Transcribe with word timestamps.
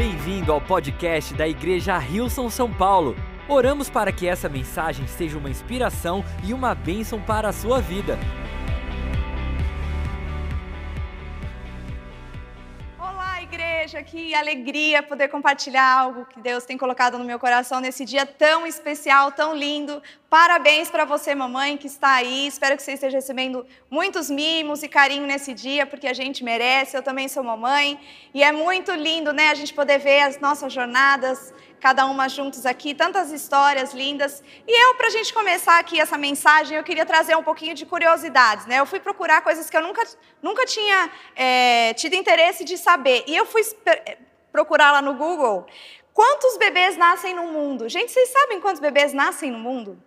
Bem-vindo 0.00 0.50
ao 0.50 0.62
podcast 0.62 1.34
da 1.34 1.46
Igreja 1.46 1.98
Rilson 1.98 2.48
São 2.48 2.72
Paulo. 2.72 3.14
Oramos 3.46 3.90
para 3.90 4.10
que 4.10 4.26
essa 4.26 4.48
mensagem 4.48 5.06
seja 5.06 5.36
uma 5.36 5.50
inspiração 5.50 6.24
e 6.42 6.54
uma 6.54 6.74
bênção 6.74 7.20
para 7.20 7.50
a 7.50 7.52
sua 7.52 7.82
vida. 7.82 8.18
Que 14.10 14.34
alegria 14.34 15.04
poder 15.04 15.28
compartilhar 15.28 15.88
algo 15.88 16.26
que 16.26 16.40
Deus 16.40 16.64
tem 16.64 16.76
colocado 16.76 17.16
no 17.16 17.24
meu 17.24 17.38
coração 17.38 17.78
nesse 17.78 18.04
dia 18.04 18.26
tão 18.26 18.66
especial, 18.66 19.30
tão 19.30 19.54
lindo. 19.54 20.02
Parabéns 20.28 20.90
para 20.90 21.04
você, 21.04 21.32
mamãe, 21.32 21.76
que 21.76 21.86
está 21.86 22.14
aí. 22.14 22.48
Espero 22.48 22.76
que 22.76 22.82
você 22.82 22.94
esteja 22.94 23.18
recebendo 23.18 23.64
muitos 23.88 24.28
mimos 24.28 24.82
e 24.82 24.88
carinho 24.88 25.26
nesse 25.28 25.54
dia, 25.54 25.86
porque 25.86 26.08
a 26.08 26.12
gente 26.12 26.42
merece. 26.42 26.96
Eu 26.96 27.04
também 27.04 27.28
sou 27.28 27.44
mamãe. 27.44 28.00
E 28.34 28.42
é 28.42 28.50
muito 28.50 28.90
lindo, 28.90 29.32
né, 29.32 29.48
a 29.50 29.54
gente 29.54 29.72
poder 29.72 29.98
ver 29.98 30.22
as 30.22 30.40
nossas 30.40 30.72
jornadas, 30.72 31.54
cada 31.80 32.06
uma 32.06 32.28
juntos 32.28 32.66
aqui, 32.66 32.94
tantas 32.94 33.32
histórias 33.32 33.94
lindas. 33.94 34.42
E 34.66 34.84
eu, 34.84 34.94
para 34.96 35.06
a 35.06 35.10
gente 35.10 35.32
começar 35.32 35.78
aqui 35.78 36.00
essa 36.00 36.18
mensagem, 36.18 36.76
eu 36.76 36.84
queria 36.84 37.06
trazer 37.06 37.36
um 37.36 37.42
pouquinho 37.42 37.74
de 37.74 37.86
curiosidades, 37.86 38.66
né? 38.66 38.78
Eu 38.78 38.86
fui 38.86 39.00
procurar 39.00 39.40
coisas 39.40 39.70
que 39.70 39.76
eu 39.76 39.82
nunca, 39.82 40.02
nunca 40.42 40.66
tinha 40.66 41.10
é, 41.34 41.94
tido 41.94 42.14
interesse 42.14 42.64
de 42.64 42.76
saber. 42.76 43.24
E 43.26 43.34
eu 43.34 43.46
fui 43.46 43.62
procurar 44.52 44.92
lá 44.92 45.02
no 45.02 45.14
Google 45.14 45.66
quantos 46.12 46.58
bebês 46.58 46.96
nascem 46.96 47.34
no 47.34 47.46
mundo. 47.46 47.88
Gente, 47.88 48.12
vocês 48.12 48.28
sabem 48.28 48.60
quantos 48.60 48.80
bebês 48.80 49.12
nascem 49.12 49.50
no 49.50 49.58
mundo? 49.58 50.00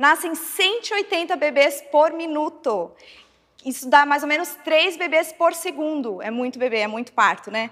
nascem 0.00 0.34
180 0.34 1.36
bebês 1.36 1.84
por 1.92 2.14
minuto. 2.14 2.90
Isso 3.62 3.86
dá 3.86 4.06
mais 4.06 4.22
ou 4.22 4.28
menos 4.30 4.48
3 4.64 4.96
bebês 4.96 5.30
por 5.30 5.52
segundo. 5.52 6.22
É 6.22 6.30
muito 6.30 6.58
bebê, 6.58 6.78
é 6.78 6.86
muito 6.86 7.12
parto, 7.12 7.50
né? 7.50 7.70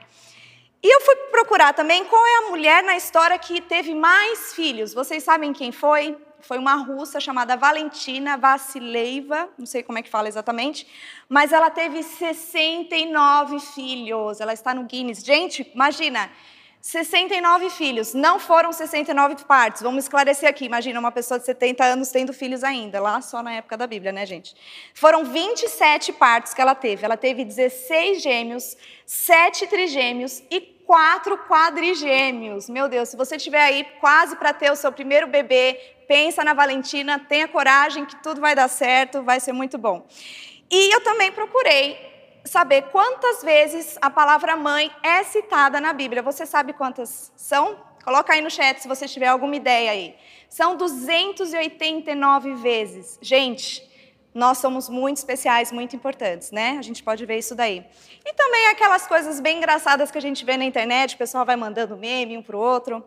E 0.80 0.94
eu 0.94 1.00
fui 1.00 1.16
procurar 1.32 1.72
também 1.72 2.04
qual 2.04 2.24
é 2.24 2.36
a 2.38 2.50
mulher 2.50 2.84
na 2.84 2.96
história 2.96 3.36
que 3.36 3.60
teve 3.60 3.94
mais 3.94 4.54
filhos. 4.54 4.94
Vocês 4.94 5.24
sabem 5.24 5.52
quem 5.52 5.72
foi? 5.72 6.16
Foi 6.40 6.56
uma 6.56 6.74
russa 6.74 7.18
chamada 7.18 7.56
Valentina 7.56 8.36
Vassileiva, 8.36 9.48
não 9.58 9.66
sei 9.66 9.82
como 9.82 9.98
é 9.98 10.02
que 10.02 10.08
fala 10.08 10.28
exatamente, 10.28 10.86
mas 11.28 11.52
ela 11.52 11.68
teve 11.68 12.00
69 12.04 13.58
filhos. 13.58 14.40
Ela 14.40 14.52
está 14.52 14.72
no 14.72 14.84
Guinness. 14.84 15.24
Gente, 15.24 15.68
imagina, 15.74 16.30
69 16.80 17.70
filhos, 17.70 18.14
não 18.14 18.38
foram 18.38 18.72
69 18.72 19.44
partos. 19.44 19.82
Vamos 19.82 20.04
esclarecer 20.04 20.48
aqui. 20.48 20.64
Imagina 20.64 20.98
uma 20.98 21.10
pessoa 21.10 21.38
de 21.38 21.44
70 21.44 21.84
anos 21.84 22.10
tendo 22.10 22.32
filhos 22.32 22.62
ainda, 22.62 23.00
lá 23.00 23.20
só 23.20 23.42
na 23.42 23.52
época 23.54 23.76
da 23.76 23.86
Bíblia, 23.86 24.12
né, 24.12 24.24
gente? 24.24 24.54
Foram 24.94 25.24
27 25.24 26.12
partos 26.12 26.54
que 26.54 26.60
ela 26.60 26.74
teve. 26.74 27.04
Ela 27.04 27.16
teve 27.16 27.44
16 27.44 28.22
gêmeos, 28.22 28.76
7 29.04 29.66
trigêmeos 29.66 30.42
e 30.50 30.60
4 30.60 31.36
quadrigêmeos. 31.46 32.68
Meu 32.68 32.88
Deus, 32.88 33.10
se 33.10 33.16
você 33.16 33.36
estiver 33.36 33.62
aí 33.62 33.84
quase 34.00 34.36
para 34.36 34.52
ter 34.52 34.70
o 34.70 34.76
seu 34.76 34.92
primeiro 34.92 35.26
bebê, 35.26 35.74
pensa 36.06 36.42
na 36.42 36.54
Valentina, 36.54 37.18
tenha 37.18 37.46
coragem 37.48 38.06
que 38.06 38.16
tudo 38.22 38.40
vai 38.40 38.54
dar 38.54 38.68
certo, 38.68 39.22
vai 39.22 39.40
ser 39.40 39.52
muito 39.52 39.76
bom. 39.76 40.06
E 40.70 40.94
eu 40.94 41.02
também 41.02 41.32
procurei 41.32 42.17
saber 42.44 42.82
quantas 42.90 43.42
vezes 43.42 43.98
a 44.00 44.10
palavra 44.10 44.56
mãe 44.56 44.90
é 45.02 45.22
citada 45.22 45.80
na 45.80 45.92
Bíblia. 45.92 46.22
Você 46.22 46.46
sabe 46.46 46.72
quantas 46.72 47.32
são? 47.36 47.76
Coloca 48.04 48.32
aí 48.32 48.40
no 48.40 48.50
chat 48.50 48.80
se 48.80 48.88
você 48.88 49.06
tiver 49.06 49.26
alguma 49.26 49.54
ideia 49.54 49.90
aí. 49.90 50.16
São 50.48 50.76
289 50.76 52.54
vezes. 52.54 53.18
Gente, 53.20 53.86
nós 54.34 54.58
somos 54.58 54.88
muito 54.88 55.16
especiais, 55.16 55.72
muito 55.72 55.96
importantes, 55.96 56.50
né? 56.50 56.76
A 56.78 56.82
gente 56.82 57.02
pode 57.02 57.26
ver 57.26 57.38
isso 57.38 57.54
daí. 57.54 57.84
E 58.24 58.32
também 58.34 58.68
aquelas 58.68 59.06
coisas 59.06 59.40
bem 59.40 59.58
engraçadas 59.58 60.10
que 60.10 60.18
a 60.18 60.20
gente 60.22 60.44
vê 60.44 60.56
na 60.56 60.64
internet, 60.64 61.14
o 61.14 61.18
pessoal 61.18 61.44
vai 61.44 61.56
mandando 61.56 61.96
meme 61.96 62.36
um 62.36 62.42
para 62.42 62.56
o 62.56 62.60
outro. 62.60 63.04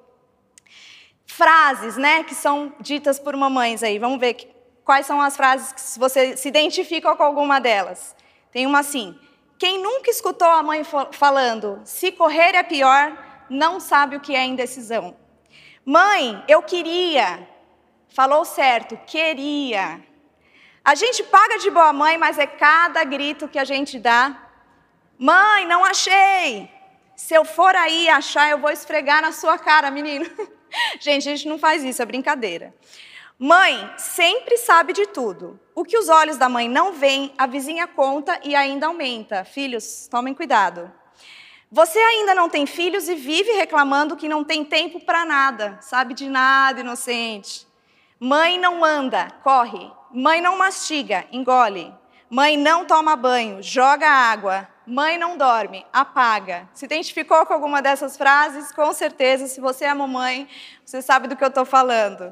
Frases, 1.25 1.95
né, 1.95 2.23
que 2.23 2.35
são 2.35 2.73
ditas 2.79 3.17
por 3.17 3.35
mamães 3.35 3.81
aí. 3.81 3.97
Vamos 3.97 4.19
ver 4.19 4.35
quais 4.84 5.05
são 5.05 5.22
as 5.22 5.38
frases 5.38 5.72
que 5.72 6.00
você 6.00 6.35
se 6.35 6.50
identifica 6.50 7.16
com 7.16 7.23
alguma 7.23 7.59
delas. 7.59 8.16
Tem 8.51 8.66
uma 8.66 8.79
assim: 8.79 9.17
quem 9.61 9.77
nunca 9.77 10.09
escutou 10.09 10.47
a 10.47 10.63
mãe 10.63 10.81
falando, 11.11 11.79
se 11.85 12.11
correr 12.11 12.55
é 12.55 12.63
pior, 12.63 13.16
não 13.47 13.79
sabe 13.79 14.16
o 14.16 14.19
que 14.19 14.35
é 14.35 14.44
indecisão. 14.44 15.16
Mãe, 15.85 16.44
eu 16.47 16.63
queria. 16.63 17.47
Falou 18.09 18.44
certo, 18.44 18.97
queria. 19.05 20.01
A 20.83 20.95
gente 20.95 21.22
paga 21.25 21.59
de 21.59 21.69
boa 21.69 21.94
mãe, 21.94 22.17
mas 22.17 22.39
é 22.39 22.47
cada 22.47 23.03
grito 23.03 23.47
que 23.47 23.59
a 23.59 23.63
gente 23.63 23.99
dá. 23.99 24.35
Mãe, 25.16 25.67
não 25.67 25.85
achei. 25.85 26.67
Se 27.16 27.35
eu 27.35 27.45
for 27.45 27.75
aí 27.75 28.09
achar, 28.09 28.49
eu 28.49 28.57
vou 28.57 28.72
esfregar 28.72 29.22
na 29.22 29.31
sua 29.31 29.59
cara, 29.59 29.91
menino. 29.91 30.25
gente, 30.99 31.29
a 31.29 31.35
gente 31.35 31.47
não 31.47 31.59
faz 31.59 31.83
isso, 31.83 32.01
é 32.01 32.05
brincadeira. 32.05 32.73
Mãe 33.44 33.91
sempre 33.97 34.56
sabe 34.56 34.94
de 34.94 35.07
tudo. 35.07 35.59
O 35.74 35.84
que 35.84 35.97
os 35.97 36.09
olhos 36.09 36.38
da 36.38 36.47
mãe 36.47 36.69
não 36.69 36.94
veem, 36.94 37.34
a 37.35 37.47
vizinha 37.47 37.88
conta 37.88 38.40
e 38.44 38.53
ainda 38.53 38.85
aumenta. 38.85 39.44
Filhos, 39.44 40.07
tomem 40.07 40.31
cuidado. 40.31 40.91
Você 41.72 41.97
ainda 41.97 42.35
não 42.35 42.47
tem 42.47 42.68
filhos 42.68 43.09
e 43.09 43.16
vive 43.16 43.52
reclamando 43.53 44.16
que 44.16 44.29
não 44.29 44.44
tem 44.44 44.63
tempo 44.63 45.00
para 45.00 45.25
nada, 45.25 45.79
sabe 45.81 46.13
de 46.13 46.29
nada, 46.29 46.81
inocente. 46.81 47.66
Mãe 48.19 48.59
não 48.59 48.85
anda, 48.85 49.31
corre. 49.44 49.91
Mãe 50.13 50.40
não 50.40 50.56
mastiga, 50.56 51.25
engole. 51.31 51.91
Mãe 52.29 52.56
não 52.56 52.85
toma 52.85 53.16
banho, 53.16 53.63
joga 53.63 54.08
água. 54.08 54.68
Mãe 54.85 55.18
não 55.18 55.35
dorme, 55.35 55.84
apaga. 55.91 56.69
Se 56.75 56.85
identificou 56.85 57.44
com 57.47 57.53
alguma 57.56 57.81
dessas 57.81 58.16
frases? 58.16 58.72
Com 58.72 58.94
certeza, 58.94 59.47
se 59.47 59.59
você 59.59 59.85
é 59.85 59.94
mamãe, 59.96 60.47
você 60.85 61.02
sabe 61.02 61.28
do 61.28 61.35
que 61.35 61.44
eu 61.44 61.47
estou 61.47 61.66
falando. 61.66 62.29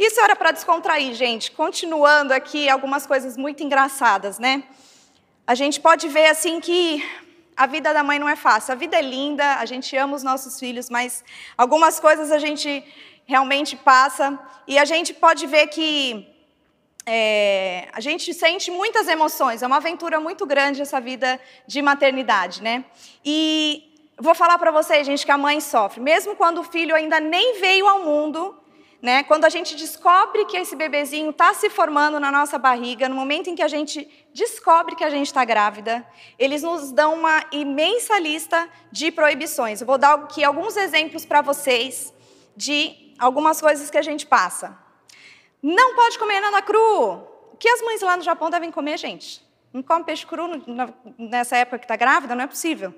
Isso 0.00 0.18
era 0.18 0.34
para 0.34 0.50
descontrair, 0.50 1.12
gente. 1.12 1.50
Continuando 1.50 2.32
aqui, 2.32 2.70
algumas 2.70 3.06
coisas 3.06 3.36
muito 3.36 3.62
engraçadas, 3.62 4.38
né? 4.38 4.62
A 5.46 5.54
gente 5.54 5.78
pode 5.78 6.08
ver 6.08 6.28
assim 6.28 6.58
que 6.58 7.06
a 7.54 7.66
vida 7.66 7.92
da 7.92 8.02
mãe 8.02 8.18
não 8.18 8.26
é 8.26 8.34
fácil. 8.34 8.72
A 8.72 8.74
vida 8.74 8.96
é 8.96 9.02
linda, 9.02 9.56
a 9.56 9.66
gente 9.66 9.94
ama 9.98 10.16
os 10.16 10.22
nossos 10.22 10.58
filhos, 10.58 10.88
mas 10.88 11.22
algumas 11.54 12.00
coisas 12.00 12.32
a 12.32 12.38
gente 12.38 12.82
realmente 13.26 13.76
passa 13.76 14.38
e 14.66 14.78
a 14.78 14.86
gente 14.86 15.12
pode 15.12 15.46
ver 15.46 15.66
que 15.66 16.26
é, 17.04 17.86
a 17.92 18.00
gente 18.00 18.32
sente 18.32 18.70
muitas 18.70 19.06
emoções. 19.06 19.62
É 19.62 19.66
uma 19.66 19.76
aventura 19.76 20.18
muito 20.18 20.46
grande 20.46 20.80
essa 20.80 20.98
vida 20.98 21.38
de 21.66 21.82
maternidade, 21.82 22.62
né? 22.62 22.86
E 23.22 23.92
vou 24.18 24.34
falar 24.34 24.56
para 24.56 24.70
vocês, 24.70 25.06
gente, 25.06 25.26
que 25.26 25.32
a 25.32 25.36
mãe 25.36 25.60
sofre, 25.60 26.00
mesmo 26.00 26.34
quando 26.36 26.62
o 26.62 26.64
filho 26.64 26.94
ainda 26.94 27.20
nem 27.20 27.60
veio 27.60 27.86
ao 27.86 28.02
mundo 28.02 28.59
né? 29.02 29.22
Quando 29.22 29.44
a 29.44 29.48
gente 29.48 29.74
descobre 29.74 30.44
que 30.44 30.56
esse 30.56 30.76
bebezinho 30.76 31.30
está 31.30 31.54
se 31.54 31.70
formando 31.70 32.20
na 32.20 32.30
nossa 32.30 32.58
barriga, 32.58 33.08
no 33.08 33.14
momento 33.14 33.48
em 33.48 33.54
que 33.54 33.62
a 33.62 33.68
gente 33.68 34.08
descobre 34.34 34.94
que 34.94 35.04
a 35.04 35.10
gente 35.10 35.26
está 35.26 35.44
grávida, 35.44 36.06
eles 36.38 36.62
nos 36.62 36.92
dão 36.92 37.14
uma 37.14 37.44
imensa 37.50 38.18
lista 38.18 38.68
de 38.92 39.10
proibições. 39.10 39.80
Eu 39.80 39.86
vou 39.86 39.96
dar 39.96 40.14
aqui 40.14 40.44
alguns 40.44 40.76
exemplos 40.76 41.24
para 41.24 41.40
vocês 41.40 42.12
de 42.54 43.14
algumas 43.18 43.60
coisas 43.60 43.88
que 43.88 43.96
a 43.96 44.02
gente 44.02 44.26
passa. 44.26 44.78
Não 45.62 45.94
pode 45.94 46.18
comer 46.18 46.40
nada 46.40 46.60
cru. 46.60 47.26
O 47.52 47.56
que 47.58 47.68
as 47.68 47.80
mães 47.82 48.02
lá 48.02 48.16
no 48.16 48.22
Japão 48.22 48.50
devem 48.50 48.70
comer, 48.70 48.98
gente? 48.98 49.42
Não 49.72 49.82
come 49.82 50.04
peixe 50.04 50.26
cru 50.26 50.62
nessa 51.16 51.56
época 51.56 51.78
que 51.78 51.84
está 51.84 51.96
grávida? 51.96 52.34
Não 52.34 52.44
é 52.44 52.46
possível. 52.46 52.94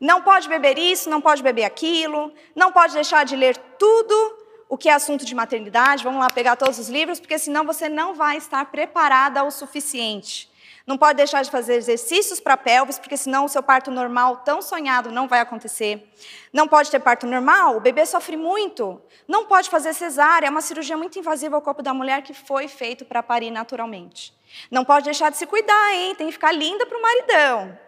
Não 0.00 0.22
pode 0.22 0.48
beber 0.48 0.78
isso, 0.78 1.08
não 1.08 1.20
pode 1.20 1.42
beber 1.42 1.64
aquilo, 1.64 2.32
não 2.54 2.72
pode 2.72 2.92
deixar 2.92 3.24
de 3.24 3.36
ler 3.36 3.56
tudo 3.78 4.41
o 4.72 4.78
que 4.78 4.88
é 4.88 4.94
assunto 4.94 5.26
de 5.26 5.34
maternidade, 5.34 6.02
vamos 6.02 6.18
lá 6.18 6.30
pegar 6.30 6.56
todos 6.56 6.78
os 6.78 6.88
livros, 6.88 7.20
porque 7.20 7.36
senão 7.36 7.62
você 7.62 7.90
não 7.90 8.14
vai 8.14 8.38
estar 8.38 8.64
preparada 8.64 9.44
o 9.44 9.50
suficiente. 9.50 10.50
Não 10.86 10.96
pode 10.96 11.18
deixar 11.18 11.42
de 11.42 11.50
fazer 11.50 11.74
exercícios 11.74 12.40
para 12.40 12.56
pelvis, 12.56 12.98
porque 12.98 13.18
senão 13.18 13.44
o 13.44 13.50
seu 13.50 13.62
parto 13.62 13.90
normal 13.90 14.38
tão 14.38 14.62
sonhado 14.62 15.12
não 15.12 15.28
vai 15.28 15.40
acontecer. 15.40 16.10
Não 16.54 16.66
pode 16.66 16.90
ter 16.90 17.00
parto 17.00 17.26
normal, 17.26 17.76
o 17.76 17.80
bebê 17.80 18.06
sofre 18.06 18.34
muito. 18.34 18.98
Não 19.28 19.44
pode 19.44 19.68
fazer 19.68 19.92
cesárea, 19.92 20.46
é 20.46 20.50
uma 20.50 20.62
cirurgia 20.62 20.96
muito 20.96 21.18
invasiva 21.18 21.54
ao 21.54 21.60
corpo 21.60 21.82
da 21.82 21.92
mulher 21.92 22.22
que 22.22 22.32
foi 22.32 22.66
feito 22.66 23.04
para 23.04 23.22
parir 23.22 23.50
naturalmente. 23.50 24.32
Não 24.70 24.86
pode 24.86 25.04
deixar 25.04 25.30
de 25.30 25.36
se 25.36 25.44
cuidar, 25.44 25.92
hein? 25.92 26.14
Tem 26.14 26.28
que 26.28 26.32
ficar 26.32 26.50
linda 26.50 26.86
para 26.86 26.96
o 26.96 27.02
maridão. 27.02 27.78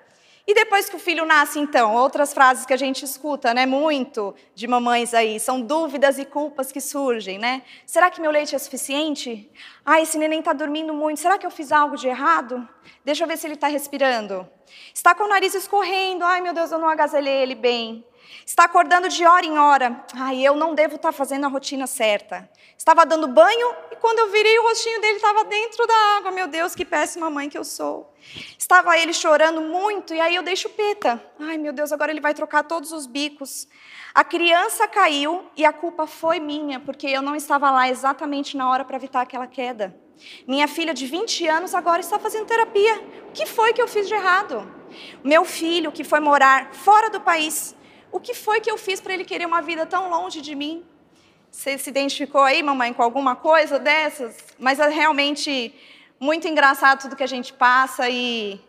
E 0.47 0.53
depois 0.53 0.91
que 0.91 0.97
o 0.97 0.99
filho 0.99 1.25
nasce, 1.25 1.59
então, 1.59 1.95
outras 1.95 2.35
frases 2.35 2.67
que 2.67 2.73
a 2.75 2.77
gente 2.77 3.03
escuta, 3.03 3.55
né, 3.55 3.65
muito 3.65 4.35
de 4.55 4.67
mamães 4.67 5.15
aí, 5.15 5.41
são 5.41 5.59
dúvidas 5.59 6.19
e 6.19 6.25
culpas 6.27 6.71
que 6.71 6.83
surgem, 6.83 7.39
né? 7.39 7.63
Será 7.87 8.11
que 8.11 8.21
meu 8.21 8.31
leite 8.31 8.55
é 8.55 8.59
suficiente? 8.59 9.51
Ah, 9.87 10.03
esse 10.03 10.19
neném 10.19 10.41
está 10.41 10.53
dormindo 10.53 10.93
muito. 10.93 11.19
Será 11.19 11.39
que 11.39 11.47
eu 11.47 11.51
fiz 11.51 11.73
algo 11.73 11.97
de 11.97 12.09
errado? 12.09 12.69
Deixa 13.03 13.25
eu 13.25 13.29
ver 13.29 13.39
se 13.39 13.47
ele 13.47 13.55
está 13.55 13.69
respirando. 13.69 14.47
Está 14.93 15.15
com 15.15 15.25
o 15.25 15.29
nariz 15.29 15.55
escorrendo. 15.55 16.25
Ai, 16.25 16.43
meu 16.43 16.53
Deus, 16.53 16.71
eu 16.71 16.79
não 16.79 16.91
agasalhei 16.91 17.43
ele 17.43 17.55
bem. 17.55 18.05
Está 18.47 18.65
acordando 18.65 19.09
de 19.09 19.25
hora 19.25 19.45
em 19.45 19.59
hora. 19.59 20.05
Ai, 20.15 20.41
eu 20.41 20.55
não 20.55 20.75
devo 20.75 20.97
estar 20.97 21.13
fazendo 21.13 21.45
a 21.45 21.49
rotina 21.49 21.87
certa. 21.87 22.49
Estava 22.77 23.07
dando 23.07 23.29
banho 23.29 23.75
e 23.91 23.97
quando 23.97 24.19
eu 24.19 24.31
virei, 24.31 24.59
o 24.59 24.63
rostinho 24.63 25.01
dele 25.01 25.17
estava 25.17 25.45
dentro 25.45 25.87
da 25.87 25.95
água. 26.19 26.31
Meu 26.31 26.47
Deus, 26.47 26.75
que 26.75 26.85
péssima 26.85 27.31
mãe 27.31 27.49
que 27.49 27.57
eu 27.57 27.65
sou. 27.65 28.15
Estava 28.59 28.99
ele 28.99 29.13
chorando 29.13 29.61
muito 29.61 30.13
e 30.15 30.21
aí 30.21 30.35
eu 30.35 30.43
dei 30.43 30.57
chupeta. 30.57 31.23
Ai, 31.39 31.57
meu 31.59 31.73
Deus, 31.73 31.93
agora 31.93 32.11
ele 32.11 32.21
vai 32.21 32.35
trocar 32.35 32.65
todos 32.65 32.93
os 32.93 33.07
bicos. 33.07 33.69
A 34.15 34.23
criança 34.23 34.87
caiu 34.87 35.45
e 35.57 35.65
a 35.65 35.73
culpa 35.73 36.07
foi 36.07 36.39
minha, 36.39 36.79
porque 36.79 37.07
eu 37.07 37.21
não 37.21 37.35
estava 37.35 37.71
lá 37.71 37.89
exatamente 37.89 38.57
na 38.57 38.71
hora 38.71 38.85
para 38.85 38.97
evitar 38.97 39.23
aquela 39.23 39.47
queda. 39.47 39.95
Minha 40.47 40.69
filha 40.69 40.95
de 40.95 41.07
20 41.07 41.47
anos 41.49 41.75
agora 41.75 42.01
está 42.01 42.19
fazendo 42.19 42.47
terapia. 42.47 42.97
O 43.29 43.33
que 43.33 43.47
foi 43.47 43.73
que 43.73 43.83
eu 43.83 43.89
fiz 43.89 44.07
de 44.07 44.15
errado? 44.15 44.71
Meu 45.23 45.45
filho 45.45 45.91
que 45.91 46.05
foi 46.05 46.21
morar 46.21 46.73
fora 46.73 47.11
do 47.11 47.21
país. 47.21 47.75
O 48.15 48.21
que 48.21 48.33
foi 48.33 48.61
que 48.61 48.71
eu 48.71 48.79
fiz 48.79 49.01
para 49.01 49.13
ele 49.13 49.25
querer 49.25 49.45
uma 49.45 49.61
vida 49.61 49.85
tão 49.85 50.09
longe 50.09 50.41
de 50.41 50.55
mim? 50.55 50.85
Você 51.51 51.77
se 51.77 51.91
identificou 51.91 52.43
aí, 52.43 52.63
mamãe, 52.63 52.93
com 52.93 53.03
alguma 53.03 53.35
coisa 53.35 53.77
dessas? 53.77 54.37
Mas 54.57 54.79
é 54.79 54.89
realmente 54.89 55.75
muito 56.21 56.47
engraçado 56.47 57.01
tudo 57.03 57.17
que 57.17 57.25
a 57.25 57.33
gente 57.35 57.53
passa 57.53 58.09
e 58.09 58.61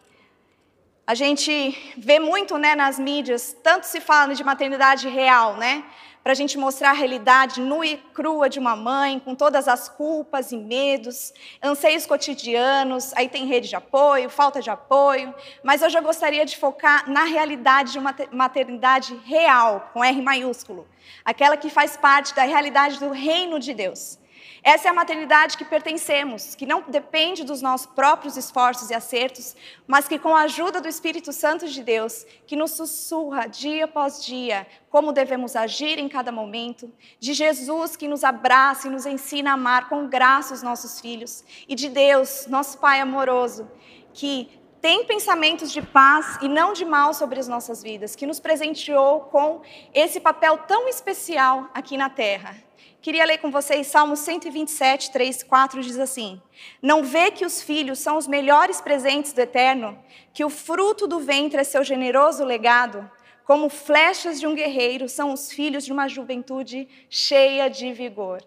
a 1.06 1.14
gente 1.14 1.54
vê 1.96 2.18
muito 2.18 2.58
né, 2.58 2.74
nas 2.74 2.98
mídias, 2.98 3.56
tanto 3.62 3.84
se 3.84 4.02
fala 4.02 4.34
de 4.34 4.44
maternidade 4.44 5.08
real, 5.08 5.58
né? 5.58 5.84
Para 6.26 6.32
a 6.32 6.36
gente 6.36 6.58
mostrar 6.58 6.90
a 6.90 6.94
realidade 6.94 7.62
nua 7.62 7.86
e 7.86 7.98
crua 7.98 8.50
de 8.50 8.58
uma 8.58 8.76
mãe, 8.76 9.20
com 9.20 9.36
todas 9.36 9.68
as 9.68 9.88
culpas 9.88 10.52
e 10.52 10.58
medos, 10.58 11.32
anseios 11.62 12.08
cotidianos, 12.08 13.14
aí 13.14 13.30
tem 13.30 13.46
rede 13.46 13.70
de 13.70 13.76
apoio, 13.76 14.28
falta 14.28 14.60
de 14.60 14.72
apoio, 14.72 15.36
mas 15.62 15.84
eu 15.84 15.90
já 15.92 16.02
gostaria 16.02 16.44
de 16.44 16.58
focar 16.58 17.08
na 17.08 17.26
realidade 17.26 17.92
de 17.92 18.00
uma 18.00 18.16
maternidade 18.32 19.16
real, 19.24 19.92
com 19.94 20.04
R 20.04 20.20
maiúsculo, 20.20 20.88
aquela 21.24 21.56
que 21.56 21.70
faz 21.70 21.96
parte 21.96 22.34
da 22.34 22.42
realidade 22.42 23.00
do 23.00 23.12
reino 23.12 23.60
de 23.60 23.76
Deus. 23.76 24.18
Essa 24.68 24.88
é 24.88 24.92
a 24.92 24.96
maternidade 24.96 25.60
que 25.60 25.64
pertencemos, 25.64 26.56
que 26.56 26.66
não 26.66 26.82
depende 26.88 27.44
dos 27.44 27.62
nossos 27.62 27.86
próprios 27.86 28.36
esforços 28.36 28.90
e 28.90 28.96
acertos, 28.96 29.56
mas 29.86 30.08
que, 30.08 30.18
com 30.18 30.36
a 30.36 30.42
ajuda 30.42 30.82
do 30.82 30.88
Espírito 30.88 31.32
Santo 31.32 31.68
de 31.68 31.84
Deus, 31.84 32.26
que 32.48 32.56
nos 32.56 32.72
sussurra 32.72 33.46
dia 33.46 33.86
após 33.86 34.26
dia 34.26 34.66
como 34.90 35.12
devemos 35.12 35.56
agir 35.56 36.00
em 36.00 36.10
cada 36.10 36.32
momento, 36.32 36.92
de 37.20 37.36
Jesus 37.36 37.96
que 37.96 38.08
nos 38.08 38.24
abraça 38.24 38.88
e 38.88 38.90
nos 38.90 39.06
ensina 39.06 39.52
a 39.52 39.54
amar 39.54 39.88
com 39.88 40.08
graça 40.08 40.56
os 40.56 40.64
nossos 40.64 41.00
filhos, 41.00 41.44
e 41.70 41.76
de 41.76 41.88
Deus, 41.88 42.48
nosso 42.48 42.80
Pai 42.80 43.00
amoroso, 43.00 43.70
que 44.16 44.50
tem 44.82 45.06
pensamentos 45.06 45.72
de 45.72 45.84
paz 45.84 46.40
e 46.42 46.48
não 46.48 46.74
de 46.74 46.86
mal 46.86 47.14
sobre 47.14 47.40
as 47.40 47.48
nossas 47.48 47.84
vidas, 47.84 48.16
que 48.16 48.26
nos 48.26 48.40
presenteou 48.40 49.20
com 49.22 49.62
esse 49.94 50.20
papel 50.20 50.58
tão 50.58 50.88
especial 50.88 51.70
aqui 51.72 51.98
na 51.98 52.10
terra. 52.10 52.66
Queria 53.06 53.24
ler 53.24 53.38
com 53.38 53.52
vocês 53.52 53.86
Salmo 53.86 54.16
127, 54.16 55.12
3, 55.12 55.44
4, 55.44 55.80
diz 55.84 56.00
assim: 56.00 56.42
Não 56.82 57.04
vê 57.04 57.30
que 57.30 57.46
os 57.46 57.62
filhos 57.62 58.00
são 58.00 58.18
os 58.18 58.26
melhores 58.26 58.82
presentes 58.82 59.32
do 59.32 59.42
Eterno, 59.42 59.96
que 60.34 60.44
o 60.44 60.50
fruto 60.50 61.06
do 61.06 61.20
ventre 61.20 61.62
é 61.62 61.64
seu 61.64 61.84
generoso 61.84 62.44
legado? 62.44 63.08
Como 63.44 63.70
flechas 63.70 64.40
de 64.40 64.48
um 64.48 64.56
guerreiro 64.56 65.08
são 65.08 65.32
os 65.32 65.52
filhos 65.52 65.86
de 65.86 65.94
uma 65.94 66.08
juventude 66.08 66.88
cheia 67.08 67.70
de 67.70 67.94
vigor. 67.94 68.42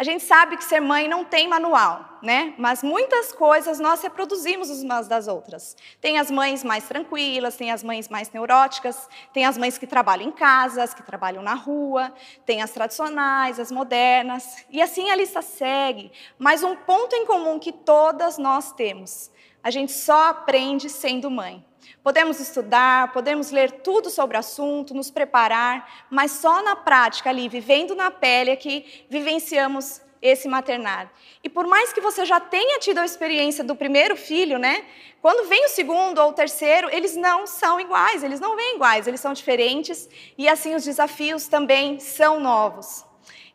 A 0.00 0.02
gente 0.02 0.24
sabe 0.24 0.56
que 0.56 0.64
ser 0.64 0.80
mãe 0.80 1.06
não 1.06 1.26
tem 1.26 1.46
manual, 1.46 2.18
né? 2.22 2.54
Mas 2.56 2.82
muitas 2.82 3.34
coisas 3.34 3.78
nós 3.78 4.00
reproduzimos 4.00 4.70
umas 4.70 5.06
das 5.06 5.28
outras. 5.28 5.76
Tem 6.00 6.18
as 6.18 6.30
mães 6.30 6.64
mais 6.64 6.88
tranquilas, 6.88 7.54
tem 7.54 7.70
as 7.70 7.82
mães 7.82 8.08
mais 8.08 8.30
neuróticas, 8.30 9.06
tem 9.30 9.44
as 9.44 9.58
mães 9.58 9.76
que 9.76 9.86
trabalham 9.86 10.26
em 10.26 10.32
casa, 10.32 10.82
as 10.82 10.94
que 10.94 11.02
trabalham 11.02 11.42
na 11.42 11.52
rua, 11.52 12.14
tem 12.46 12.62
as 12.62 12.70
tradicionais, 12.70 13.60
as 13.60 13.70
modernas, 13.70 14.64
e 14.70 14.80
assim 14.80 15.10
a 15.10 15.16
lista 15.16 15.42
segue. 15.42 16.10
Mas 16.38 16.62
um 16.62 16.74
ponto 16.74 17.14
em 17.14 17.26
comum 17.26 17.58
que 17.58 17.70
todas 17.70 18.38
nós 18.38 18.72
temos: 18.72 19.30
a 19.62 19.70
gente 19.70 19.92
só 19.92 20.30
aprende 20.30 20.88
sendo 20.88 21.30
mãe. 21.30 21.62
Podemos 22.02 22.40
estudar, 22.40 23.12
podemos 23.12 23.50
ler 23.50 23.70
tudo 23.82 24.10
sobre 24.10 24.36
o 24.36 24.40
assunto, 24.40 24.94
nos 24.94 25.10
preparar, 25.10 26.06
mas 26.10 26.32
só 26.32 26.62
na 26.62 26.76
prática 26.76 27.30
ali, 27.30 27.48
vivendo 27.48 27.94
na 27.94 28.10
pele, 28.10 28.50
é 28.50 28.56
que 28.56 29.04
vivenciamos 29.08 30.00
esse 30.22 30.48
maternar. 30.48 31.10
E 31.42 31.48
por 31.48 31.66
mais 31.66 31.92
que 31.92 32.00
você 32.00 32.24
já 32.24 32.38
tenha 32.38 32.78
tido 32.78 32.98
a 32.98 33.04
experiência 33.04 33.64
do 33.64 33.74
primeiro 33.74 34.16
filho, 34.16 34.58
né? 34.58 34.84
Quando 35.22 35.48
vem 35.48 35.64
o 35.64 35.68
segundo 35.68 36.18
ou 36.18 36.30
o 36.30 36.32
terceiro, 36.32 36.88
eles 36.92 37.16
não 37.16 37.46
são 37.46 37.80
iguais, 37.80 38.22
eles 38.22 38.40
não 38.40 38.56
vêm 38.56 38.76
iguais, 38.76 39.06
eles 39.06 39.20
são 39.20 39.32
diferentes 39.32 40.08
e 40.36 40.48
assim 40.48 40.74
os 40.74 40.84
desafios 40.84 41.46
também 41.46 41.98
são 41.98 42.40
novos. 42.40 43.04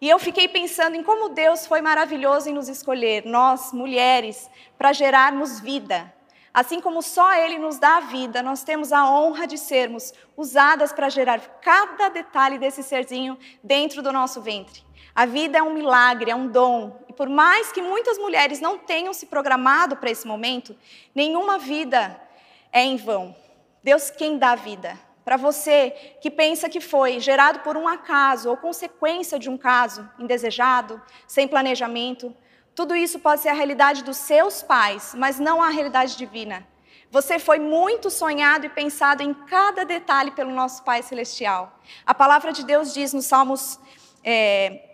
E 0.02 0.10
eu 0.10 0.20
fiquei 0.20 0.48
pensando 0.48 0.96
em 0.96 1.04
como 1.04 1.30
Deus 1.30 1.66
foi 1.66 1.82
maravilhoso 1.82 2.50
em 2.50 2.54
nos 2.54 2.68
escolher, 2.68 3.26
nós, 3.26 3.72
mulheres, 3.72 4.50
para 4.78 4.94
gerarmos 4.94 5.60
vida. 5.60 6.14
Assim 6.56 6.80
como 6.80 7.02
só 7.02 7.34
Ele 7.34 7.58
nos 7.58 7.78
dá 7.78 7.98
a 7.98 8.00
vida, 8.00 8.42
nós 8.42 8.64
temos 8.64 8.94
a 8.94 9.12
honra 9.12 9.46
de 9.46 9.58
sermos 9.58 10.14
usadas 10.38 10.94
para 10.94 11.10
gerar 11.10 11.42
cada 11.60 12.08
detalhe 12.08 12.58
desse 12.58 12.82
serzinho 12.82 13.38
dentro 13.62 14.02
do 14.02 14.10
nosso 14.10 14.42
ventre. 14.42 14.82
A 15.14 15.26
vida 15.26 15.58
é 15.58 15.62
um 15.62 15.74
milagre, 15.74 16.32
é 16.32 16.36
um 16.36 16.48
dom. 16.48 17.04
E 17.10 17.14
por 17.14 17.28
mais 17.28 17.74
que 17.74 17.82
muitas 17.82 18.18
mulheres 18.18 18.62
não 18.62 18.78
tenham 18.78 19.14
se 19.14 19.26
programado 19.26 19.98
para 19.98 20.10
esse 20.10 20.26
momento, 20.26 20.74
nenhuma 21.14 21.58
vida 21.58 22.18
é 22.72 22.82
em 22.82 22.96
vão. 22.96 23.36
Deus 23.84 24.10
quem 24.10 24.38
dá 24.38 24.52
a 24.52 24.56
vida. 24.56 24.98
Para 25.26 25.36
você 25.36 25.92
que 26.22 26.32
pensa 26.32 26.70
que 26.70 26.80
foi 26.80 27.20
gerado 27.20 27.60
por 27.60 27.76
um 27.76 27.86
acaso 27.86 28.50
ou 28.50 28.56
consequência 28.56 29.38
de 29.38 29.50
um 29.50 29.58
caso 29.58 30.10
indesejado, 30.18 31.02
sem 31.28 31.50
planejamento, 31.50 32.34
tudo 32.76 32.94
isso 32.94 33.18
pode 33.20 33.42
ser 33.42 33.50
a 33.50 33.54
realidade 33.54 34.04
dos 34.04 34.18
seus 34.18 34.62
pais, 34.62 35.16
mas 35.16 35.40
não 35.40 35.64
a 35.64 35.70
realidade 35.70 36.18
divina. 36.18 36.68
Você 37.10 37.40
foi 37.40 37.58
muito 37.58 38.10
sonhado 38.10 38.66
e 38.66 38.70
pensado 38.70 39.24
em 39.24 39.34
cada 39.34 39.86
detalhe 39.86 40.32
pelo 40.32 40.52
nosso 40.52 40.84
Pai 40.84 41.02
Celestial. 41.02 41.80
A 42.06 42.14
palavra 42.14 42.52
de 42.52 42.66
Deus 42.66 42.94
diz 42.94 43.14
nos 43.14 43.26
Salmos 43.28 43.80
é, 44.22 44.90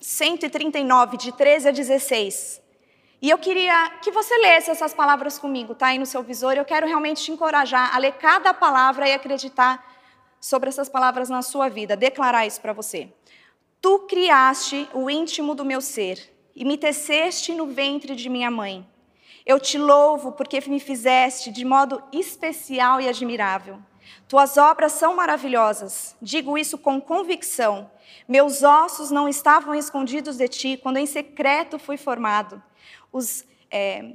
139, 0.00 1.16
de 1.16 1.30
13 1.30 1.68
a 1.68 1.70
16. 1.70 2.60
E 3.22 3.30
eu 3.30 3.38
queria 3.38 3.90
que 4.02 4.10
você 4.10 4.36
lesse 4.38 4.72
essas 4.72 4.92
palavras 4.92 5.38
comigo, 5.38 5.76
tá 5.76 5.88
aí 5.88 5.98
no 5.98 6.06
seu 6.06 6.24
visor. 6.24 6.54
Eu 6.54 6.64
quero 6.64 6.88
realmente 6.88 7.22
te 7.22 7.30
encorajar 7.30 7.94
a 7.94 7.98
ler 7.98 8.14
cada 8.14 8.52
palavra 8.52 9.08
e 9.08 9.12
acreditar 9.12 9.88
sobre 10.40 10.70
essas 10.70 10.88
palavras 10.88 11.28
na 11.28 11.42
sua 11.42 11.68
vida, 11.68 11.96
declarar 11.96 12.46
isso 12.46 12.60
para 12.60 12.72
você. 12.72 13.12
Tu 13.80 13.98
criaste 14.08 14.88
o 14.92 15.08
íntimo 15.08 15.54
do 15.54 15.64
meu 15.64 15.80
ser 15.80 16.39
e 16.60 16.64
me 16.64 16.76
teceste 16.76 17.54
no 17.54 17.68
ventre 17.68 18.14
de 18.14 18.28
minha 18.28 18.50
mãe. 18.50 18.86
Eu 19.46 19.58
te 19.58 19.78
louvo 19.78 20.32
porque 20.32 20.60
me 20.68 20.78
fizeste 20.78 21.50
de 21.50 21.64
modo 21.64 22.02
especial 22.12 23.00
e 23.00 23.08
admirável. 23.08 23.78
Tuas 24.28 24.58
obras 24.58 24.92
são 24.92 25.16
maravilhosas, 25.16 26.14
digo 26.20 26.58
isso 26.58 26.76
com 26.76 27.00
convicção. 27.00 27.90
Meus 28.28 28.62
ossos 28.62 29.10
não 29.10 29.26
estavam 29.26 29.74
escondidos 29.74 30.36
de 30.36 30.48
ti 30.48 30.76
quando 30.76 30.98
em 30.98 31.06
secreto 31.06 31.78
fui 31.78 31.96
formado, 31.96 32.62
Os, 33.10 33.42
é, 33.70 34.12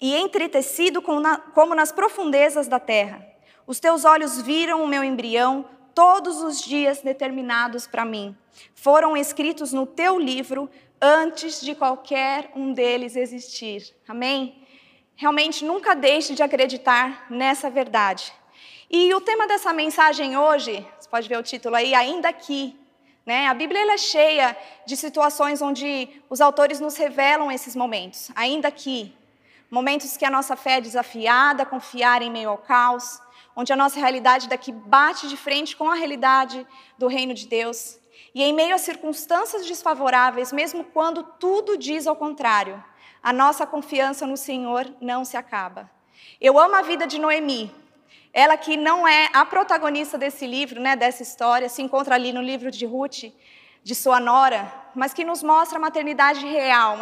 e 0.00 0.16
entretecido 0.16 1.00
na, 1.20 1.38
como 1.38 1.76
nas 1.76 1.92
profundezas 1.92 2.66
da 2.66 2.80
terra. 2.80 3.24
Os 3.68 3.78
teus 3.78 4.04
olhos 4.04 4.42
viram 4.42 4.82
o 4.82 4.88
meu 4.88 5.04
embrião, 5.04 5.64
todos 5.94 6.42
os 6.42 6.60
dias 6.60 7.00
determinados 7.02 7.86
para 7.86 8.04
mim. 8.04 8.36
Foram 8.74 9.16
escritos 9.16 9.72
no 9.72 9.86
teu 9.86 10.18
livro 10.18 10.68
antes 11.00 11.60
de 11.60 11.74
qualquer 11.74 12.50
um 12.54 12.72
deles 12.72 13.16
existir. 13.16 13.94
Amém? 14.08 14.66
Realmente 15.16 15.64
nunca 15.64 15.94
deixe 15.94 16.34
de 16.34 16.42
acreditar 16.42 17.26
nessa 17.30 17.70
verdade. 17.70 18.32
E 18.90 19.12
o 19.14 19.20
tema 19.20 19.46
dessa 19.46 19.72
mensagem 19.72 20.36
hoje, 20.36 20.86
você 20.98 21.08
pode 21.08 21.28
ver 21.28 21.38
o 21.38 21.42
título 21.42 21.76
aí, 21.76 21.94
ainda 21.94 22.28
aqui. 22.28 22.78
Né? 23.24 23.46
A 23.46 23.54
Bíblia 23.54 23.92
é 23.92 23.98
cheia 23.98 24.56
de 24.86 24.96
situações 24.96 25.62
onde 25.62 26.08
os 26.28 26.40
autores 26.40 26.80
nos 26.80 26.96
revelam 26.96 27.50
esses 27.50 27.74
momentos, 27.74 28.30
ainda 28.34 28.68
aqui. 28.68 29.14
Momentos 29.70 30.16
que 30.16 30.24
a 30.24 30.30
nossa 30.30 30.54
fé 30.56 30.78
é 30.78 30.80
desafiada 30.80 31.64
confiar 31.64 32.22
em 32.22 32.30
meio 32.30 32.50
ao 32.50 32.58
caos, 32.58 33.20
onde 33.56 33.72
a 33.72 33.76
nossa 33.76 33.98
realidade 33.98 34.48
daqui 34.48 34.70
bate 34.72 35.26
de 35.28 35.36
frente 35.36 35.74
com 35.74 35.88
a 35.88 35.94
realidade 35.94 36.66
do 36.98 37.06
reino 37.06 37.32
de 37.32 37.46
Deus. 37.46 37.98
E 38.34 38.42
em 38.42 38.52
meio 38.52 38.74
a 38.74 38.78
circunstâncias 38.78 39.64
desfavoráveis, 39.64 40.52
mesmo 40.52 40.82
quando 40.82 41.22
tudo 41.22 41.78
diz 41.78 42.06
ao 42.06 42.16
contrário, 42.16 42.82
a 43.22 43.32
nossa 43.32 43.64
confiança 43.64 44.26
no 44.26 44.36
Senhor 44.36 44.92
não 45.00 45.24
se 45.24 45.36
acaba. 45.36 45.88
Eu 46.40 46.58
amo 46.58 46.74
a 46.74 46.82
vida 46.82 47.06
de 47.06 47.18
Noemi. 47.18 47.72
Ela 48.32 48.56
que 48.56 48.76
não 48.76 49.06
é 49.06 49.30
a 49.32 49.44
protagonista 49.44 50.18
desse 50.18 50.46
livro, 50.46 50.80
né, 50.80 50.96
dessa 50.96 51.22
história, 51.22 51.68
se 51.68 51.80
encontra 51.80 52.16
ali 52.16 52.32
no 52.32 52.42
livro 52.42 52.70
de 52.70 52.84
Ruth. 52.84 53.32
De 53.84 53.94
sua 53.94 54.18
nora, 54.18 54.72
mas 54.94 55.12
que 55.12 55.22
nos 55.22 55.42
mostra 55.42 55.76
a 55.76 55.80
maternidade 55.80 56.46
real, 56.46 56.96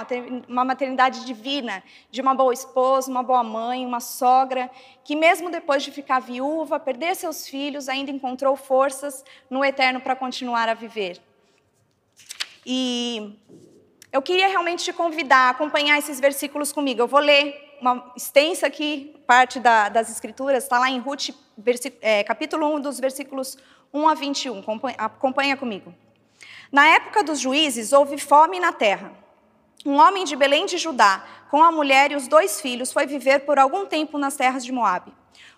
uma 0.48 0.64
maternidade 0.64 1.24
divina, 1.24 1.80
de 2.10 2.20
uma 2.20 2.34
boa 2.34 2.52
esposa, 2.52 3.08
uma 3.08 3.22
boa 3.22 3.44
mãe, 3.44 3.86
uma 3.86 4.00
sogra, 4.00 4.68
que 5.04 5.14
mesmo 5.14 5.48
depois 5.48 5.84
de 5.84 5.92
ficar 5.92 6.18
viúva, 6.18 6.80
perder 6.80 7.14
seus 7.14 7.46
filhos, 7.46 7.88
ainda 7.88 8.10
encontrou 8.10 8.56
forças 8.56 9.24
no 9.48 9.64
eterno 9.64 10.00
para 10.00 10.16
continuar 10.16 10.68
a 10.68 10.74
viver. 10.74 11.22
E 12.66 13.38
eu 14.10 14.20
queria 14.20 14.48
realmente 14.48 14.82
te 14.82 14.92
convidar 14.92 15.46
a 15.46 15.50
acompanhar 15.50 15.96
esses 15.98 16.18
versículos 16.18 16.72
comigo. 16.72 17.00
Eu 17.00 17.06
vou 17.06 17.20
ler 17.20 17.76
uma 17.80 18.12
extensa 18.16 18.66
aqui, 18.66 19.14
parte 19.24 19.60
da, 19.60 19.88
das 19.88 20.10
Escrituras, 20.10 20.64
está 20.64 20.80
lá 20.80 20.90
em 20.90 20.98
Ruth, 20.98 21.30
é, 22.00 22.24
capítulo 22.24 22.74
1, 22.74 22.80
dos 22.80 22.98
versículos 22.98 23.56
1 23.94 24.08
a 24.08 24.14
21. 24.14 24.58
Acompanha, 24.58 24.96
acompanha 24.98 25.56
comigo. 25.56 25.94
Na 26.72 26.86
época 26.86 27.22
dos 27.22 27.38
juízes, 27.38 27.92
houve 27.92 28.16
fome 28.16 28.58
na 28.58 28.72
terra. 28.72 29.12
Um 29.84 29.96
homem 29.96 30.24
de 30.24 30.34
Belém 30.34 30.64
de 30.64 30.78
Judá, 30.78 31.22
com 31.50 31.62
a 31.62 31.70
mulher 31.70 32.10
e 32.10 32.16
os 32.16 32.26
dois 32.26 32.62
filhos, 32.62 32.90
foi 32.90 33.04
viver 33.04 33.40
por 33.40 33.58
algum 33.58 33.84
tempo 33.84 34.16
nas 34.16 34.36
terras 34.36 34.64
de 34.64 34.72
Moabe. 34.72 35.12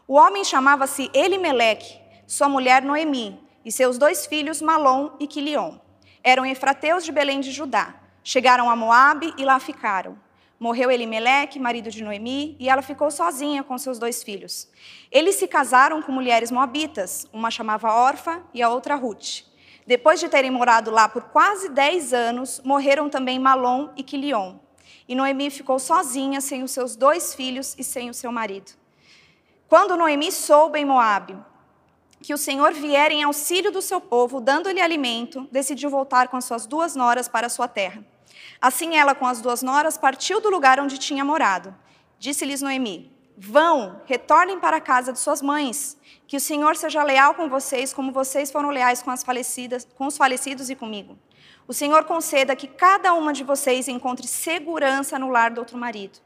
O 0.09 0.15
homem 0.15 0.43
chamava-se 0.43 1.09
Elimeleque, 1.15 2.01
sua 2.27 2.49
mulher 2.49 2.83
Noemi, 2.83 3.41
e 3.65 3.71
seus 3.71 3.97
dois 3.97 4.27
filhos 4.27 4.61
Malom 4.61 5.11
e 5.21 5.29
Quilion. 5.29 5.79
Eram 6.21 6.45
efrateus 6.45 7.05
de 7.05 7.13
Belém 7.13 7.41
de 7.41 7.53
Judá. 7.53 7.95
Chegaram 8.25 8.69
a 8.69 8.75
Moabe 8.75 9.33
e 9.39 9.45
lá 9.45 9.61
ficaram. 9.61 10.19
Morreu 10.59 10.91
Elimeleque, 10.91 11.61
marido 11.61 11.93
de 11.93 12.03
Noemi, 12.03 12.57
e 12.59 12.69
ela 12.69 12.83
ficou 12.83 13.09
sozinha 13.09 13.63
com 13.63 13.79
seus 13.79 14.01
dois 14.01 14.25
filhos. 14.25 14.69
Eles 15.13 15.37
se 15.37 15.47
casaram 15.47 16.03
com 16.03 16.11
mulheres 16.11 16.51
moabitas, 16.51 17.29
uma 17.33 17.53
chamava 17.53 17.93
Orfa 17.95 18.43
e 18.53 18.61
a 18.61 18.69
outra 18.69 18.97
Ruth. 18.97 19.54
Depois 19.87 20.19
de 20.19 20.29
terem 20.29 20.51
morado 20.51 20.91
lá 20.91 21.09
por 21.09 21.25
quase 21.25 21.69
dez 21.69 22.15
anos, 22.15 22.61
morreram 22.65 23.11
também 23.11 23.39
Malom 23.39 23.91
e 23.97 24.03
Quilion. 24.03 24.57
E 25.07 25.15
Noemi 25.15 25.51
ficou 25.51 25.79
sozinha, 25.79 26.41
sem 26.41 26.63
os 26.63 26.71
seus 26.71 26.97
dois 26.97 27.35
filhos 27.35 27.75
e 27.79 27.85
sem 27.85 28.09
o 28.09 28.15
seu 28.15 28.33
marido. 28.33 28.73
Quando 29.69 29.97
Noemi 29.97 30.33
soube 30.33 30.79
em 30.79 30.85
Moabe 30.85 31.37
que 32.23 32.33
o 32.33 32.39
Senhor 32.39 32.73
viera 32.73 33.13
em 33.13 33.23
auxílio 33.23 33.71
do 33.71 33.83
seu 33.83 34.01
povo, 34.01 34.41
dando-lhe 34.41 34.81
alimento, 34.81 35.47
decidiu 35.53 35.91
voltar 35.91 36.29
com 36.29 36.39
as 36.39 36.47
suas 36.47 36.65
duas 36.65 36.97
noras 36.97 37.29
para 37.29 37.49
a 37.49 37.51
sua 37.51 37.69
terra. 37.69 38.03
Assim 38.59 38.97
ela, 38.97 39.15
com 39.15 39.27
as 39.27 39.43
duas 39.43 39.63
noras, 39.63 39.99
partiu 39.99 40.41
do 40.41 40.49
lugar 40.49 40.81
onde 40.81 40.97
tinha 40.97 41.23
morado. 41.23 41.75
Disse-lhes 42.19 42.63
Noemi: 42.63 43.14
Vão, 43.37 44.01
retornem 44.07 44.61
para 44.61 44.77
a 44.77 44.81
casa 44.81 45.13
de 45.13 45.19
suas 45.19 45.43
mães. 45.43 45.97
Que 46.27 46.37
o 46.37 46.41
Senhor 46.41 46.77
seja 46.77 47.03
leal 47.03 47.35
com 47.35 47.49
vocês, 47.49 47.93
como 47.93 48.13
vocês 48.13 48.51
foram 48.51 48.71
leais 48.71 49.03
com, 49.03 49.11
as 49.11 49.25
falecidas, 49.25 49.87
com 49.97 50.07
os 50.07 50.17
falecidos 50.17 50.71
e 50.71 50.77
comigo. 50.77 51.19
O 51.67 51.73
Senhor 51.73 52.05
conceda 52.05 52.55
que 52.55 52.69
cada 52.69 53.13
uma 53.15 53.33
de 53.33 53.43
vocês 53.43 53.89
encontre 53.89 54.29
segurança 54.29 55.19
no 55.19 55.31
lar 55.31 55.51
do 55.51 55.59
outro 55.59 55.77
marido. 55.77 56.19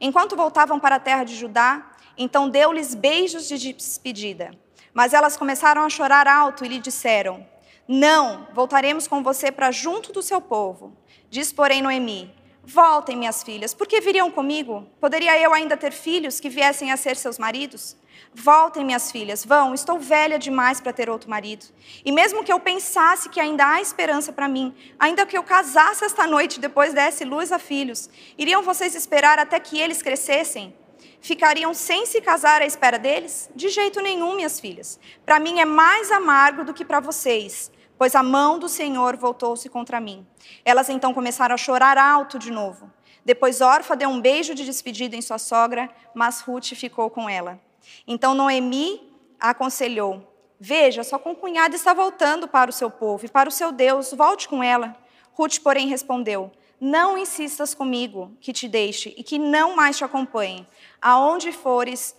Enquanto 0.00 0.36
voltavam 0.36 0.78
para 0.78 0.96
a 0.96 1.00
terra 1.00 1.24
de 1.24 1.34
Judá, 1.34 1.90
então 2.16 2.48
deu-lhes 2.48 2.94
beijos 2.94 3.48
de 3.48 3.72
despedida. 3.72 4.52
Mas 4.92 5.12
elas 5.12 5.36
começaram 5.36 5.82
a 5.82 5.88
chorar 5.88 6.28
alto 6.28 6.64
e 6.64 6.68
lhe 6.68 6.78
disseram: 6.78 7.44
Não, 7.88 8.46
voltaremos 8.52 9.08
com 9.08 9.22
você 9.22 9.50
para 9.50 9.72
junto 9.72 10.12
do 10.12 10.22
seu 10.22 10.40
povo. 10.40 10.96
Diz, 11.28 11.52
porém, 11.52 11.82
Noemi: 11.82 12.32
Voltem, 12.66 13.14
minhas 13.14 13.42
filhas, 13.42 13.74
porque 13.74 14.00
viriam 14.00 14.30
comigo? 14.30 14.88
Poderia 14.98 15.38
eu 15.38 15.52
ainda 15.52 15.76
ter 15.76 15.92
filhos 15.92 16.40
que 16.40 16.48
viessem 16.48 16.90
a 16.90 16.96
ser 16.96 17.14
seus 17.14 17.38
maridos? 17.38 17.94
Voltem, 18.34 18.84
minhas 18.84 19.12
filhas, 19.12 19.44
vão, 19.44 19.74
estou 19.74 19.98
velha 19.98 20.38
demais 20.38 20.80
para 20.80 20.92
ter 20.92 21.10
outro 21.10 21.28
marido. 21.28 21.66
E 22.02 22.10
mesmo 22.10 22.42
que 22.42 22.50
eu 22.50 22.58
pensasse 22.58 23.28
que 23.28 23.38
ainda 23.38 23.70
há 23.70 23.82
esperança 23.82 24.32
para 24.32 24.48
mim, 24.48 24.74
ainda 24.98 25.26
que 25.26 25.36
eu 25.36 25.42
casasse 25.42 26.06
esta 26.06 26.26
noite 26.26 26.56
e 26.56 26.60
depois 26.60 26.94
desse 26.94 27.22
luz 27.22 27.52
a 27.52 27.58
filhos, 27.58 28.08
iriam 28.38 28.62
vocês 28.62 28.94
esperar 28.94 29.38
até 29.38 29.60
que 29.60 29.78
eles 29.78 30.00
crescessem? 30.00 30.74
Ficariam 31.20 31.74
sem 31.74 32.06
se 32.06 32.20
casar 32.22 32.62
à 32.62 32.66
espera 32.66 32.98
deles? 32.98 33.50
De 33.54 33.68
jeito 33.68 34.00
nenhum, 34.00 34.36
minhas 34.36 34.58
filhas. 34.58 34.98
Para 35.24 35.38
mim 35.38 35.60
é 35.60 35.64
mais 35.66 36.10
amargo 36.10 36.64
do 36.64 36.72
que 36.72 36.84
para 36.84 37.00
vocês 37.00 37.70
pois 37.98 38.14
a 38.14 38.22
mão 38.22 38.58
do 38.58 38.68
Senhor 38.68 39.16
voltou-se 39.16 39.68
contra 39.68 40.00
mim. 40.00 40.26
Elas 40.64 40.88
então 40.88 41.14
começaram 41.14 41.54
a 41.54 41.58
chorar 41.58 41.96
alto 41.96 42.38
de 42.38 42.50
novo. 42.50 42.90
Depois 43.24 43.60
Orfa 43.60 43.96
deu 43.96 44.08
um 44.08 44.20
beijo 44.20 44.54
de 44.54 44.64
despedida 44.64 45.16
em 45.16 45.22
sua 45.22 45.38
sogra, 45.38 45.90
mas 46.14 46.40
Ruth 46.40 46.74
ficou 46.74 47.08
com 47.08 47.28
ela. 47.28 47.58
Então 48.06 48.34
Noemi 48.34 49.10
a 49.40 49.50
aconselhou: 49.50 50.22
Veja, 50.60 51.02
sua 51.02 51.18
concunhada 51.18 51.74
está 51.74 51.94
voltando 51.94 52.46
para 52.46 52.70
o 52.70 52.72
seu 52.72 52.90
povo 52.90 53.24
e 53.24 53.28
para 53.28 53.48
o 53.48 53.52
seu 53.52 53.72
Deus, 53.72 54.12
volte 54.12 54.48
com 54.48 54.62
ela. 54.62 54.96
Ruth, 55.32 55.58
porém, 55.60 55.88
respondeu: 55.88 56.52
Não 56.80 57.16
insistas 57.16 57.74
comigo 57.74 58.36
que 58.40 58.52
te 58.52 58.68
deixe 58.68 59.14
e 59.16 59.22
que 59.22 59.38
não 59.38 59.74
mais 59.74 59.96
te 59.96 60.04
acompanhe. 60.04 60.66
Aonde 61.00 61.50
fores, 61.50 62.14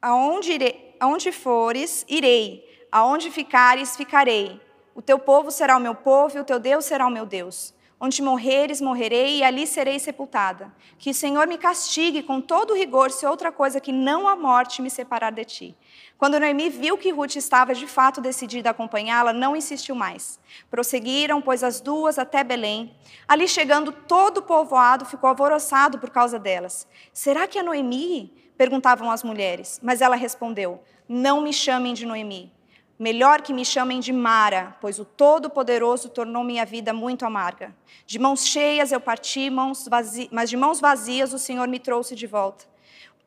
aonde, 0.00 0.52
irei, 0.52 0.96
aonde 1.00 1.32
fores, 1.32 2.04
irei 2.08 2.75
Aonde 2.90 3.30
ficares, 3.30 3.96
ficarei. 3.96 4.60
O 4.94 5.02
teu 5.02 5.18
povo 5.18 5.50
será 5.50 5.76
o 5.76 5.80
meu 5.80 5.94
povo 5.94 6.36
e 6.36 6.40
o 6.40 6.44
teu 6.44 6.58
Deus 6.58 6.84
será 6.84 7.06
o 7.06 7.10
meu 7.10 7.26
Deus. 7.26 7.74
Onde 7.98 8.20
morreres, 8.20 8.80
morrerei 8.80 9.38
e 9.38 9.44
ali 9.44 9.66
serei 9.66 9.98
sepultada. 9.98 10.70
Que 10.98 11.10
o 11.10 11.14
Senhor 11.14 11.46
me 11.46 11.56
castigue 11.56 12.22
com 12.22 12.42
todo 12.42 12.74
rigor 12.74 13.10
se 13.10 13.26
outra 13.26 13.50
coisa 13.50 13.80
que 13.80 13.90
não 13.90 14.28
a 14.28 14.36
morte 14.36 14.82
me 14.82 14.90
separar 14.90 15.32
de 15.32 15.44
ti. 15.46 15.76
Quando 16.18 16.38
Noemi 16.38 16.68
viu 16.68 16.98
que 16.98 17.10
Ruth 17.10 17.36
estava 17.36 17.74
de 17.74 17.86
fato 17.86 18.20
decidida 18.20 18.68
a 18.68 18.72
acompanhá-la, 18.72 19.32
não 19.32 19.56
insistiu 19.56 19.94
mais. 19.94 20.38
Prosseguiram, 20.70 21.40
pois, 21.40 21.64
as 21.64 21.80
duas 21.80 22.18
até 22.18 22.44
Belém. 22.44 22.94
Ali 23.26 23.48
chegando, 23.48 23.90
todo 23.90 24.38
o 24.38 24.42
povoado 24.42 25.06
ficou 25.06 25.28
alvoroçado 25.28 25.98
por 25.98 26.10
causa 26.10 26.38
delas. 26.38 26.86
Será 27.14 27.46
que 27.46 27.58
é 27.58 27.62
Noemi? 27.62 28.32
perguntavam 28.58 29.10
as 29.10 29.22
mulheres. 29.22 29.80
Mas 29.82 30.02
ela 30.02 30.16
respondeu: 30.16 30.82
Não 31.08 31.40
me 31.40 31.52
chamem 31.52 31.94
de 31.94 32.04
Noemi 32.04 32.55
Melhor 32.98 33.42
que 33.42 33.52
me 33.52 33.64
chamem 33.64 34.00
de 34.00 34.12
Mara, 34.12 34.74
pois 34.80 34.98
o 34.98 35.04
Todo-Poderoso 35.04 36.08
tornou 36.08 36.42
minha 36.42 36.64
vida 36.64 36.94
muito 36.94 37.26
amarga. 37.26 37.74
De 38.06 38.18
mãos 38.18 38.46
cheias 38.46 38.90
eu 38.90 39.00
parti, 39.00 39.50
mãos 39.50 39.86
mas 40.30 40.48
de 40.48 40.56
mãos 40.56 40.80
vazias 40.80 41.34
o 41.34 41.38
Senhor 41.38 41.68
me 41.68 41.78
trouxe 41.78 42.14
de 42.14 42.26
volta. 42.26 42.64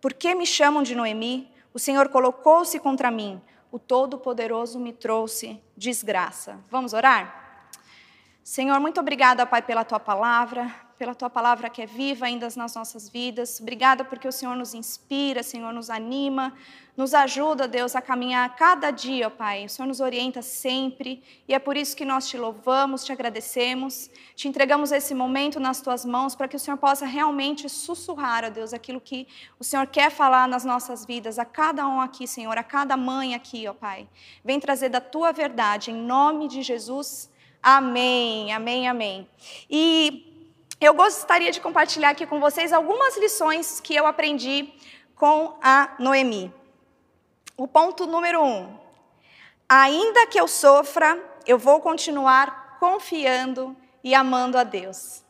Por 0.02 0.14
que 0.14 0.34
me 0.34 0.46
chamam 0.46 0.82
de 0.82 0.96
Noemi? 0.96 1.52
O 1.74 1.78
Senhor 1.78 2.10
colocou-se 2.10 2.80
contra 2.80 3.12
mim. 3.12 3.40
O 3.72 3.78
Todo-Poderoso 3.78 4.80
me 4.80 4.92
trouxe 4.92 5.62
desgraça. 5.78 6.60
Vamos 6.72 6.94
orar? 6.94 7.49
Senhor, 8.44 8.80
muito 8.80 9.00
obrigada, 9.00 9.46
Pai, 9.46 9.62
pela 9.62 9.84
tua 9.84 10.00
palavra, 10.00 10.74
pela 11.00 11.16
tua 11.16 11.30
palavra 11.30 11.70
que 11.70 11.82
é 11.82 11.86
viva 11.86 12.26
ainda 12.26 12.46
nas 12.58 12.76
nossas 12.76 13.08
vidas. 13.08 13.60
Obrigada 13.62 14.04
porque 14.04 14.28
o 14.28 14.32
Senhor 14.34 14.54
nos 14.56 14.74
inspira, 14.74 15.42
Senhor 15.42 15.72
nos 15.72 15.90
anima, 15.90 16.54
nos 16.98 17.14
ajuda, 17.14 17.70
Deus, 17.70 17.96
a 17.96 18.02
caminhar 18.02 18.54
cada 18.58 18.92
dia, 18.92 19.30
Pai. 19.30 19.66
O 19.66 19.70
Senhor 19.70 19.88
nos 19.88 20.02
orienta 20.02 20.42
sempre 20.42 21.24
e 21.48 21.54
é 21.54 21.60
por 21.60 21.78
isso 21.78 21.96
que 21.96 22.04
nós 22.04 22.28
te 22.28 22.38
louvamos, 22.38 23.06
te 23.06 23.14
agradecemos, 23.14 24.10
te 24.36 24.50
entregamos 24.50 24.92
esse 24.92 25.16
momento 25.16 25.58
nas 25.58 25.80
tuas 25.80 26.04
mãos 26.04 26.36
para 26.36 26.50
que 26.50 26.58
o 26.58 26.60
Senhor 26.60 26.76
possa 26.76 27.06
realmente 27.06 27.70
sussurrar, 27.70 28.44
ó 28.44 28.50
Deus, 28.50 28.74
aquilo 28.74 29.00
que 29.00 29.26
o 29.58 29.64
Senhor 29.64 29.88
quer 29.88 30.12
falar 30.12 30.50
nas 30.50 30.66
nossas 30.66 31.06
vidas, 31.06 31.40
a 31.40 31.46
cada 31.46 31.88
um 31.88 32.02
aqui, 32.02 32.28
Senhor, 32.28 32.58
a 32.58 32.64
cada 32.64 32.98
mãe 32.98 33.36
aqui, 33.36 33.66
ó 33.70 33.74
Pai. 33.74 34.06
Vem 34.44 34.60
trazer 34.60 34.90
da 34.90 35.00
tua 35.00 35.32
verdade, 35.32 35.92
em 35.92 35.96
nome 35.96 36.50
de 36.50 36.62
Jesus. 36.62 37.30
Amém, 37.62 38.54
amém, 38.54 38.88
amém. 38.88 39.30
E 39.70 40.48
eu 40.80 40.94
gostaria 40.94 41.52
de 41.52 41.60
compartilhar 41.60 42.12
aqui 42.12 42.26
com 42.26 42.40
vocês 42.40 42.72
algumas 42.72 43.18
lições 43.18 43.82
que 43.82 43.94
eu 43.94 44.08
aprendi 44.08 44.74
com 45.16 45.58
a 45.62 45.94
Noemi. 46.00 46.54
O 47.58 47.68
ponto 47.68 48.08
número 48.08 48.42
um: 48.42 48.78
ainda 49.68 50.26
que 50.28 50.40
eu 50.40 50.48
sofra, 50.48 51.22
eu 51.46 51.58
vou 51.58 51.82
continuar 51.82 52.78
confiando 52.80 53.76
e 54.02 54.16
amando 54.16 54.58
a 54.58 54.64
Deus. 54.64 55.22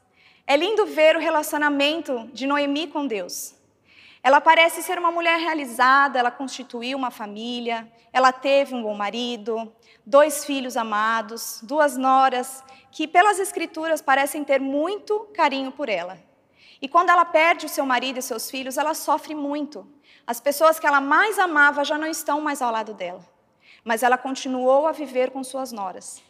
É 0.45 0.55
lindo 0.55 0.85
ver 0.85 1.15
o 1.15 1.19
relacionamento 1.19 2.29
de 2.31 2.45
Noemi 2.45 2.87
com 2.87 3.07
Deus. 3.07 3.55
Ela 4.29 4.39
parece 4.39 4.83
ser 4.83 4.99
uma 4.99 5.09
mulher 5.09 5.39
realizada, 5.39 6.19
ela 6.19 6.29
constituiu 6.29 6.95
uma 6.95 7.09
família, 7.09 7.91
ela 8.13 8.31
teve 8.31 8.75
um 8.75 8.83
bom 8.83 8.93
marido, 8.93 9.73
dois 10.05 10.45
filhos 10.45 10.77
amados, 10.77 11.61
duas 11.63 11.97
noras 11.97 12.63
que, 12.91 13.07
pelas 13.07 13.39
escrituras, 13.39 14.03
parecem 14.03 14.43
ter 14.43 14.61
muito 14.61 15.27
carinho 15.33 15.71
por 15.71 15.89
ela. 15.89 16.19
E 16.79 16.87
quando 16.87 17.09
ela 17.09 17.25
perde 17.25 17.65
o 17.65 17.69
seu 17.69 17.87
marido 17.87 18.19
e 18.19 18.21
seus 18.21 18.51
filhos, 18.51 18.77
ela 18.77 18.93
sofre 18.93 19.33
muito. 19.33 19.91
As 20.27 20.39
pessoas 20.39 20.79
que 20.79 20.85
ela 20.85 21.01
mais 21.01 21.39
amava 21.39 21.83
já 21.83 21.97
não 21.97 22.05
estão 22.05 22.39
mais 22.39 22.61
ao 22.61 22.71
lado 22.71 22.93
dela, 22.93 23.25
mas 23.83 24.03
ela 24.03 24.15
continuou 24.15 24.85
a 24.85 24.91
viver 24.91 25.31
com 25.31 25.43
suas 25.43 25.71
noras. 25.71 26.21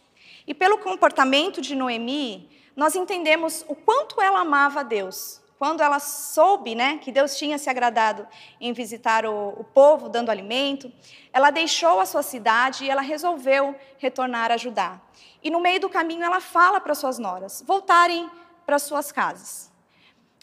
E 0.47 0.53
pelo 0.53 0.77
comportamento 0.77 1.59
de 1.59 1.75
Noemi, 1.75 2.49
nós 2.77 2.95
entendemos 2.95 3.65
o 3.67 3.75
quanto 3.75 4.21
ela 4.21 4.39
amava 4.39 4.79
a 4.79 4.83
Deus, 4.83 5.41
quando 5.59 5.81
ela 5.81 5.99
soube 5.99 6.73
né, 6.73 6.99
que 6.99 7.11
Deus 7.11 7.37
tinha 7.37 7.57
se 7.57 7.69
agradado 7.69 8.25
em 8.61 8.71
visitar 8.71 9.25
o, 9.25 9.49
o 9.49 9.63
povo, 9.65 10.07
dando 10.07 10.29
alimento, 10.29 10.89
ela 11.33 11.51
deixou 11.51 11.99
a 11.99 12.05
sua 12.05 12.23
cidade 12.23 12.85
e 12.85 12.89
ela 12.89 13.01
resolveu 13.01 13.75
retornar 13.97 14.53
a 14.53 14.57
Judá. 14.57 15.01
E 15.43 15.51
no 15.51 15.59
meio 15.59 15.81
do 15.81 15.89
caminho 15.89 16.23
ela 16.23 16.39
fala 16.39 16.79
para 16.79 16.95
suas 16.95 17.19
noras 17.19 17.61
voltarem 17.67 18.31
para 18.65 18.79
suas 18.79 19.11
casas. 19.11 19.69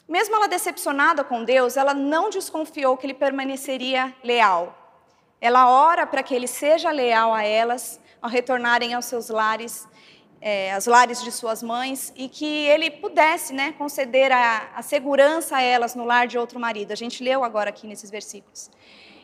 Mesmo 0.07 0.37
ela 0.37 0.47
decepcionada 0.47 1.25
com 1.25 1.43
Deus, 1.43 1.79
ela 1.79 1.95
não 1.95 2.29
desconfiou 2.29 2.95
que 2.99 3.07
ele 3.07 3.15
permaneceria 3.15 4.15
leal. 4.23 4.77
Ela 5.41 5.71
ora 5.71 6.07
para 6.07 6.23
que 6.23 6.35
ele 6.35 6.47
seja 6.47 6.91
leal 6.91 7.33
a 7.33 7.43
elas 7.43 7.99
ao 8.21 8.29
retornarem 8.29 8.93
aos 8.93 9.07
seus 9.07 9.31
lares 9.31 9.89
é, 10.41 10.73
as 10.73 10.87
lares 10.87 11.23
de 11.23 11.33
suas 11.33 11.63
mães 11.63 12.13
e 12.17 12.29
que 12.29 12.67
ele 12.67 12.91
pudesse 12.91 13.53
né, 13.53 13.73
conceder 13.73 14.31
a, 14.33 14.71
a 14.75 14.83
segurança 14.83 15.57
a 15.57 15.63
elas 15.63 15.95
no 15.95 16.05
lar 16.05 16.27
de 16.27 16.39
outro 16.39 16.61
marido. 16.61 16.93
A 16.93 16.97
gente 16.97 17.23
leu 17.23 17.43
agora 17.43 17.71
aqui 17.71 17.87
nesses 17.87 18.11
versículos. 18.11 18.71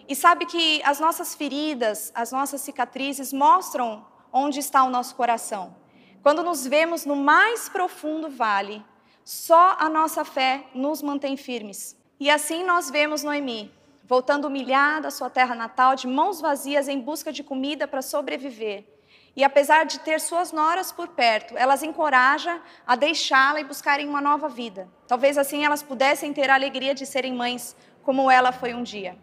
E 0.08 0.16
sabe 0.16 0.46
que 0.46 0.82
as 0.84 0.98
nossas 0.98 1.34
feridas, 1.34 2.10
as 2.14 2.32
nossas 2.32 2.60
cicatrizes 2.60 3.32
mostram 3.32 4.04
onde 4.32 4.58
está 4.58 4.82
o 4.84 4.90
nosso 4.90 5.14
coração. 5.14 5.76
Quando 6.22 6.42
nos 6.42 6.66
vemos 6.66 7.04
no 7.04 7.16
mais 7.16 7.68
profundo 7.68 8.28
vale, 8.28 8.84
só 9.24 9.76
a 9.78 9.88
nossa 9.88 10.24
fé 10.24 10.64
nos 10.74 11.02
mantém 11.02 11.36
firmes. 11.36 11.96
E 12.18 12.30
assim 12.30 12.64
nós 12.64 12.90
vemos 12.90 13.22
Noemi, 13.22 13.72
voltando 14.04 14.46
humilhada 14.46 15.08
à 15.08 15.10
sua 15.10 15.30
terra 15.30 15.54
natal, 15.54 15.94
de 15.94 16.06
mãos 16.06 16.40
vazias 16.40 16.88
em 16.88 17.00
busca 17.00 17.32
de 17.32 17.42
comida 17.42 17.86
para 17.86 18.02
sobreviver. 18.02 18.91
E 19.34 19.42
apesar 19.42 19.86
de 19.86 19.98
ter 20.00 20.20
suas 20.20 20.52
noras 20.52 20.92
por 20.92 21.08
perto, 21.08 21.56
elas 21.56 21.82
encoraja 21.82 22.60
a 22.86 22.94
deixá-la 22.94 23.60
e 23.60 23.64
buscarem 23.64 24.06
uma 24.08 24.20
nova 24.20 24.48
vida. 24.48 24.88
Talvez 25.08 25.38
assim 25.38 25.64
elas 25.64 25.82
pudessem 25.82 26.32
ter 26.32 26.50
a 26.50 26.54
alegria 26.54 26.94
de 26.94 27.06
serem 27.06 27.32
mães, 27.32 27.74
como 28.02 28.30
ela 28.30 28.52
foi 28.52 28.74
um 28.74 28.82
dia. 28.82 29.16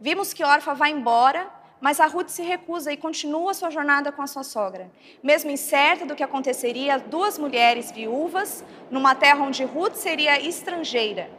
Vimos 0.00 0.32
que 0.32 0.42
Orfa 0.42 0.72
vai 0.74 0.90
embora, 0.90 1.50
mas 1.78 2.00
a 2.00 2.06
Ruth 2.06 2.30
se 2.30 2.42
recusa 2.42 2.90
e 2.90 2.96
continua 2.96 3.52
sua 3.52 3.68
jornada 3.68 4.10
com 4.10 4.22
a 4.22 4.26
sua 4.26 4.42
sogra. 4.42 4.90
Mesmo 5.22 5.50
incerta 5.50 6.06
do 6.06 6.14
que 6.14 6.22
aconteceria, 6.22 6.98
duas 6.98 7.38
mulheres 7.38 7.92
viúvas, 7.92 8.64
numa 8.90 9.14
terra 9.14 9.44
onde 9.44 9.64
Ruth 9.64 9.94
seria 9.94 10.40
estrangeira. 10.40 11.30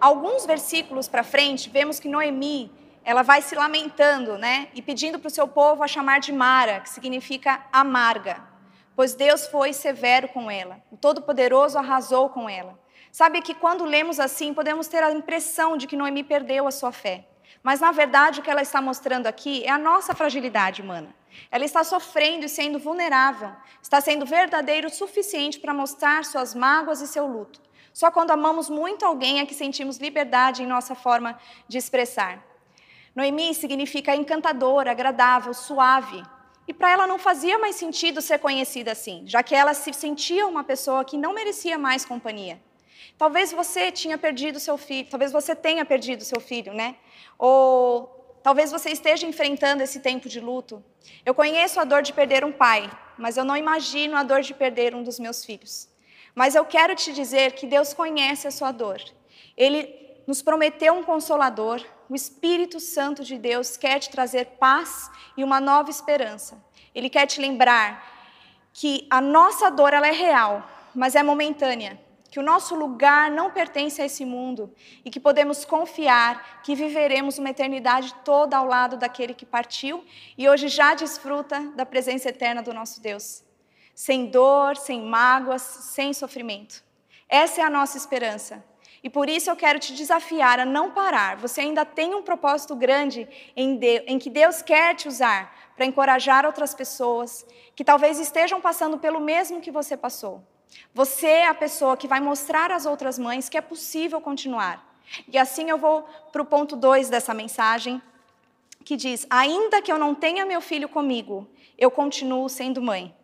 Alguns 0.00 0.44
versículos 0.46 1.06
para 1.06 1.22
frente, 1.22 1.70
vemos 1.70 2.00
que 2.00 2.08
Noemi 2.08 2.72
ela 3.04 3.22
vai 3.22 3.42
se 3.42 3.54
lamentando, 3.54 4.36
né? 4.36 4.68
E 4.74 4.82
pedindo 4.82 5.18
para 5.18 5.28
o 5.28 5.30
seu 5.30 5.48
povo 5.48 5.82
a 5.82 5.88
chamar 5.88 6.20
de 6.20 6.32
Mara, 6.32 6.80
que 6.80 6.90
significa 6.90 7.64
amarga, 7.72 8.42
pois 8.94 9.14
Deus 9.14 9.46
foi 9.46 9.72
severo 9.72 10.28
com 10.28 10.50
ela. 10.50 10.82
O 10.90 10.96
Todo-Poderoso 10.96 11.78
arrasou 11.78 12.28
com 12.28 12.48
ela. 12.48 12.78
Sabe 13.10 13.40
que 13.42 13.54
quando 13.54 13.84
lemos 13.84 14.20
assim, 14.20 14.54
podemos 14.54 14.86
ter 14.86 15.02
a 15.02 15.10
impressão 15.10 15.76
de 15.76 15.86
que 15.86 15.96
Noemi 15.96 16.22
perdeu 16.22 16.66
a 16.66 16.70
sua 16.70 16.92
fé. 16.92 17.26
Mas 17.62 17.80
na 17.80 17.92
verdade, 17.92 18.40
o 18.40 18.42
que 18.42 18.50
ela 18.50 18.62
está 18.62 18.80
mostrando 18.80 19.26
aqui 19.26 19.64
é 19.64 19.70
a 19.70 19.78
nossa 19.78 20.14
fragilidade 20.14 20.80
humana. 20.80 21.14
Ela 21.50 21.64
está 21.64 21.82
sofrendo 21.84 22.44
e 22.44 22.48
sendo 22.48 22.78
vulnerável, 22.78 23.52
está 23.82 24.00
sendo 24.00 24.26
verdadeiro 24.26 24.88
o 24.88 24.90
suficiente 24.90 25.58
para 25.58 25.74
mostrar 25.74 26.24
suas 26.24 26.54
mágoas 26.54 27.00
e 27.00 27.06
seu 27.06 27.26
luto. 27.26 27.60
Só 27.92 28.10
quando 28.10 28.30
amamos 28.30 28.70
muito 28.70 29.04
alguém 29.04 29.40
é 29.40 29.46
que 29.46 29.54
sentimos 29.54 29.98
liberdade 29.98 30.62
em 30.62 30.66
nossa 30.66 30.94
forma 30.94 31.38
de 31.68 31.78
expressar. 31.78 32.49
Noemi 33.14 33.54
significa 33.54 34.14
encantadora, 34.14 34.90
agradável, 34.90 35.52
suave. 35.52 36.22
E 36.66 36.72
para 36.72 36.90
ela 36.90 37.06
não 37.06 37.18
fazia 37.18 37.58
mais 37.58 37.76
sentido 37.76 38.22
ser 38.22 38.38
conhecida 38.38 38.92
assim, 38.92 39.24
já 39.26 39.42
que 39.42 39.54
ela 39.54 39.74
se 39.74 39.92
sentia 39.92 40.46
uma 40.46 40.62
pessoa 40.62 41.04
que 41.04 41.16
não 41.16 41.34
merecia 41.34 41.76
mais 41.76 42.04
companhia. 42.04 42.60
Talvez 43.18 43.52
você 43.52 43.90
tinha 43.90 44.16
perdido 44.16 44.60
seu 44.60 44.78
filho, 44.78 45.08
talvez 45.10 45.32
você 45.32 45.54
tenha 45.54 45.84
perdido 45.84 46.24
seu 46.24 46.40
filho, 46.40 46.72
né? 46.72 46.96
Ou 47.38 48.38
talvez 48.42 48.70
você 48.70 48.90
esteja 48.90 49.26
enfrentando 49.26 49.82
esse 49.82 50.00
tempo 50.00 50.28
de 50.28 50.40
luto. 50.40 50.82
Eu 51.26 51.34
conheço 51.34 51.80
a 51.80 51.84
dor 51.84 52.02
de 52.02 52.12
perder 52.12 52.44
um 52.44 52.52
pai, 52.52 52.90
mas 53.18 53.36
eu 53.36 53.44
não 53.44 53.56
imagino 53.56 54.16
a 54.16 54.22
dor 54.22 54.40
de 54.40 54.54
perder 54.54 54.94
um 54.94 55.02
dos 55.02 55.18
meus 55.18 55.44
filhos. 55.44 55.88
Mas 56.34 56.54
eu 56.54 56.64
quero 56.64 56.94
te 56.94 57.12
dizer 57.12 57.52
que 57.52 57.66
Deus 57.66 57.92
conhece 57.92 58.46
a 58.46 58.50
sua 58.50 58.70
dor. 58.70 59.02
Ele 59.56 59.92
nos 60.26 60.40
prometeu 60.40 60.94
um 60.94 61.02
consolador, 61.02 61.84
o 62.10 62.14
Espírito 62.16 62.80
Santo 62.80 63.22
de 63.22 63.38
Deus 63.38 63.76
quer 63.76 64.00
te 64.00 64.10
trazer 64.10 64.44
paz 64.58 65.08
e 65.36 65.44
uma 65.44 65.60
nova 65.60 65.90
esperança. 65.90 66.60
Ele 66.92 67.08
quer 67.08 67.24
te 67.24 67.40
lembrar 67.40 68.04
que 68.72 69.06
a 69.08 69.20
nossa 69.20 69.70
dor 69.70 69.94
ela 69.94 70.08
é 70.08 70.12
real, 70.12 70.68
mas 70.92 71.14
é 71.14 71.22
momentânea. 71.22 72.00
Que 72.28 72.40
o 72.40 72.42
nosso 72.42 72.74
lugar 72.74 73.30
não 73.30 73.52
pertence 73.52 74.02
a 74.02 74.06
esse 74.06 74.24
mundo 74.24 74.74
e 75.04 75.10
que 75.10 75.20
podemos 75.20 75.64
confiar 75.64 76.62
que 76.62 76.74
viveremos 76.74 77.38
uma 77.38 77.50
eternidade 77.50 78.12
toda 78.24 78.56
ao 78.56 78.66
lado 78.66 78.96
daquele 78.96 79.32
que 79.32 79.46
partiu 79.46 80.04
e 80.36 80.48
hoje 80.48 80.66
já 80.66 80.94
desfruta 80.94 81.60
da 81.76 81.86
presença 81.86 82.28
eterna 82.28 82.60
do 82.60 82.74
nosso 82.74 83.00
Deus. 83.00 83.44
Sem 83.94 84.26
dor, 84.26 84.76
sem 84.76 85.00
mágoas, 85.00 85.62
sem 85.62 86.12
sofrimento. 86.12 86.82
Essa 87.28 87.60
é 87.60 87.64
a 87.64 87.70
nossa 87.70 87.96
esperança. 87.96 88.64
E 89.02 89.08
por 89.08 89.28
isso 89.28 89.48
eu 89.48 89.56
quero 89.56 89.78
te 89.78 89.94
desafiar 89.94 90.60
a 90.60 90.64
não 90.64 90.90
parar. 90.90 91.36
Você 91.36 91.62
ainda 91.62 91.84
tem 91.84 92.14
um 92.14 92.22
propósito 92.22 92.76
grande 92.76 93.26
em, 93.56 93.76
Deus, 93.76 94.04
em 94.06 94.18
que 94.18 94.28
Deus 94.28 94.60
quer 94.60 94.94
te 94.94 95.08
usar 95.08 95.56
para 95.74 95.86
encorajar 95.86 96.44
outras 96.44 96.74
pessoas 96.74 97.46
que 97.74 97.82
talvez 97.84 98.18
estejam 98.18 98.60
passando 98.60 98.98
pelo 98.98 99.18
mesmo 99.18 99.60
que 99.60 99.70
você 99.70 99.96
passou. 99.96 100.44
Você 100.94 101.26
é 101.26 101.48
a 101.48 101.54
pessoa 101.54 101.96
que 101.96 102.06
vai 102.06 102.20
mostrar 102.20 102.70
às 102.70 102.84
outras 102.84 103.18
mães 103.18 103.48
que 103.48 103.56
é 103.56 103.60
possível 103.62 104.20
continuar. 104.20 104.86
E 105.26 105.38
assim 105.38 105.70
eu 105.70 105.78
vou 105.78 106.02
para 106.30 106.42
o 106.42 106.44
ponto 106.44 106.76
2 106.76 107.08
dessa 107.08 107.32
mensagem, 107.32 108.00
que 108.84 108.96
diz: 108.96 109.26
Ainda 109.30 109.82
que 109.82 109.90
eu 109.90 109.98
não 109.98 110.14
tenha 110.14 110.44
meu 110.44 110.60
filho 110.60 110.88
comigo, 110.88 111.48
eu 111.78 111.90
continuo 111.90 112.48
sendo 112.48 112.82
mãe. 112.82 113.14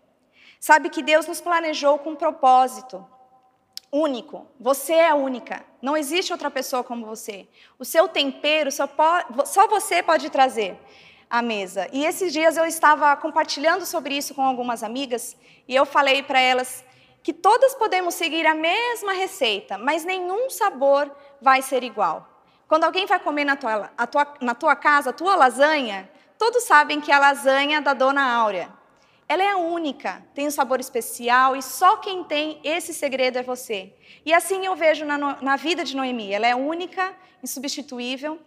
Sabe 0.58 0.88
que 0.88 1.02
Deus 1.02 1.26
nos 1.26 1.40
planejou 1.40 1.98
com 1.98 2.10
um 2.10 2.16
propósito 2.16 3.06
único. 3.92 4.46
Você 4.58 4.92
é 4.92 5.14
única. 5.14 5.64
Não 5.80 5.96
existe 5.96 6.32
outra 6.32 6.50
pessoa 6.50 6.82
como 6.82 7.06
você. 7.06 7.48
O 7.78 7.84
seu 7.84 8.08
tempero 8.08 8.70
só, 8.70 8.86
pode, 8.86 9.48
só 9.48 9.66
você 9.66 10.02
pode 10.02 10.30
trazer 10.30 10.78
à 11.28 11.42
mesa. 11.42 11.88
E 11.92 12.04
esses 12.04 12.32
dias 12.32 12.56
eu 12.56 12.64
estava 12.64 13.14
compartilhando 13.16 13.84
sobre 13.84 14.16
isso 14.16 14.34
com 14.34 14.42
algumas 14.42 14.82
amigas 14.82 15.36
e 15.66 15.74
eu 15.74 15.84
falei 15.84 16.22
para 16.22 16.40
elas 16.40 16.84
que 17.22 17.32
todas 17.32 17.74
podemos 17.74 18.14
seguir 18.14 18.46
a 18.46 18.54
mesma 18.54 19.12
receita, 19.12 19.76
mas 19.76 20.04
nenhum 20.04 20.48
sabor 20.48 21.10
vai 21.40 21.60
ser 21.60 21.82
igual. 21.82 22.28
Quando 22.68 22.84
alguém 22.84 23.06
vai 23.06 23.18
comer 23.18 23.44
na 23.44 23.56
tua, 23.56 23.88
tua, 24.10 24.34
na 24.40 24.54
tua 24.54 24.76
casa 24.76 25.10
a 25.10 25.12
tua 25.12 25.34
lasanha, 25.34 26.08
todos 26.38 26.62
sabem 26.64 27.00
que 27.00 27.10
é 27.10 27.14
a 27.14 27.18
lasanha 27.18 27.80
da 27.80 27.94
Dona 27.94 28.22
Áurea. 28.22 28.75
Ela 29.28 29.42
é 29.42 29.56
única, 29.56 30.22
tem 30.34 30.46
um 30.46 30.50
sabor 30.52 30.78
especial 30.78 31.56
e 31.56 31.62
só 31.62 31.96
quem 31.96 32.22
tem 32.22 32.60
esse 32.62 32.94
segredo 32.94 33.38
é 33.38 33.42
você. 33.42 33.92
E 34.24 34.32
assim 34.32 34.64
eu 34.64 34.76
vejo 34.76 35.04
na, 35.04 35.18
na 35.18 35.56
vida 35.56 35.82
de 35.82 35.96
Noemi. 35.96 36.32
Ela 36.32 36.46
é 36.46 36.54
única, 36.54 37.12
insubstituível. 37.42 38.38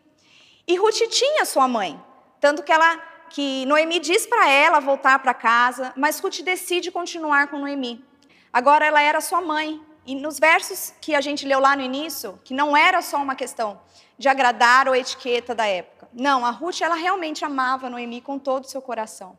E 0.65 0.78
Ruth 0.78 1.02
tinha 1.10 1.44
sua 1.44 1.68
mãe, 1.68 2.02
tanto 2.39 2.63
que 2.63 2.72
ela 2.72 2.98
que 3.30 3.65
Noemi 3.65 4.00
diz 4.00 4.26
para 4.26 4.50
ela 4.50 4.80
voltar 4.80 5.20
para 5.20 5.34
casa, 5.34 5.94
mas 5.96 6.20
Ruth 6.20 6.42
decide 6.42 6.89
continuar 6.89 7.48
com 7.48 7.60
Noemi. 7.60 8.04
Agora 8.52 8.86
ela 8.86 9.02
era 9.02 9.22
sua 9.22 9.42
mãe. 9.42 9.82
E 10.06 10.15
nos 10.15 10.39
versos 10.39 10.94
que 11.00 11.13
a 11.13 11.22
gente 11.22 11.46
leu 11.46 11.60
lá 11.60 11.76
no 11.76 11.84
início, 11.84 12.39
que 12.44 12.54
não 12.54 12.76
era 12.76 13.00
só 13.02 13.18
uma 13.18 13.36
questão 13.36 13.80
de 14.18 14.28
agradar 14.28 14.88
ou 14.88 14.96
etiqueta 14.96 15.54
da 15.54 15.68
época. 15.68 16.10
Não, 16.12 16.44
a 16.44 16.50
Ruth 16.50 16.82
ela 16.82 16.96
realmente 16.96 17.46
amava 17.46 17.89
Noemi 17.89 18.20
com 18.22 18.39
todo 18.39 18.63
o 18.63 18.68
seu 18.68 18.82
coração 18.82 19.38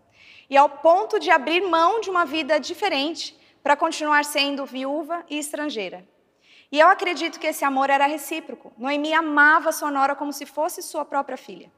e 0.51 0.57
ao 0.57 0.69
ponto 0.69 1.21
de 1.21 1.31
abrir 1.31 1.63
mão 1.63 2.01
de 2.01 2.11
uma 2.11 2.27
vida 2.27 2.59
diferente 2.59 3.39
para 3.63 3.77
continuar 3.77 4.25
sendo 4.25 4.67
viúva 4.67 5.25
e 5.31 5.39
estrangeira. 5.39 6.07
E 6.73 6.79
eu 6.79 6.89
acredito 6.89 7.39
que 7.39 7.47
esse 7.47 7.65
amor 7.65 7.89
era 7.89 8.07
recíproco. 8.07 8.73
Noemi 8.77 9.15
amava 9.15 9.73
sua 9.73 9.91
nora 9.91 10.15
como 10.17 10.33
se 10.33 10.45
fosse 10.45 10.83
sua 10.83 11.05
própria 11.05 11.37
filha. 11.37 11.71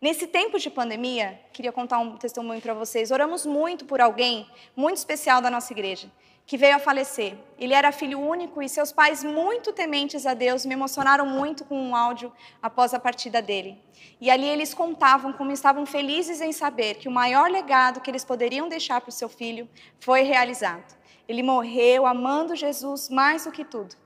Nesse 0.00 0.26
tempo 0.26 0.58
de 0.58 0.70
pandemia, 0.70 1.38
queria 1.52 1.72
contar 1.72 1.98
um 1.98 2.16
testemunho 2.16 2.60
para 2.60 2.74
vocês. 2.74 3.10
Oramos 3.10 3.44
muito 3.44 3.84
por 3.84 4.00
alguém 4.00 4.48
muito 4.74 4.96
especial 4.96 5.40
da 5.40 5.50
nossa 5.50 5.72
igreja 5.72 6.10
que 6.46 6.58
veio 6.58 6.76
a 6.76 6.78
falecer. 6.78 7.36
Ele 7.58 7.72
era 7.72 7.90
filho 7.90 8.20
único 8.20 8.62
e 8.62 8.68
seus 8.68 8.92
pais, 8.92 9.24
muito 9.24 9.72
tementes 9.72 10.26
a 10.26 10.34
Deus, 10.34 10.66
me 10.66 10.74
emocionaram 10.74 11.26
muito 11.26 11.64
com 11.64 11.76
um 11.76 11.96
áudio 11.96 12.32
após 12.62 12.92
a 12.92 13.00
partida 13.00 13.40
dele. 13.40 13.78
E 14.20 14.30
ali 14.30 14.46
eles 14.46 14.74
contavam 14.74 15.32
como 15.32 15.52
estavam 15.52 15.86
felizes 15.86 16.40
em 16.40 16.52
saber 16.52 16.96
que 16.96 17.08
o 17.08 17.12
maior 17.12 17.50
legado 17.50 18.00
que 18.00 18.10
eles 18.10 18.24
poderiam 18.24 18.68
deixar 18.68 19.00
para 19.00 19.08
o 19.08 19.12
seu 19.12 19.28
filho 19.28 19.68
foi 19.98 20.22
realizado. 20.22 20.94
Ele 21.26 21.42
morreu 21.42 22.06
amando 22.06 22.54
Jesus 22.54 23.08
mais 23.08 23.44
do 23.44 23.52
que 23.52 23.64
tudo. 23.64 23.96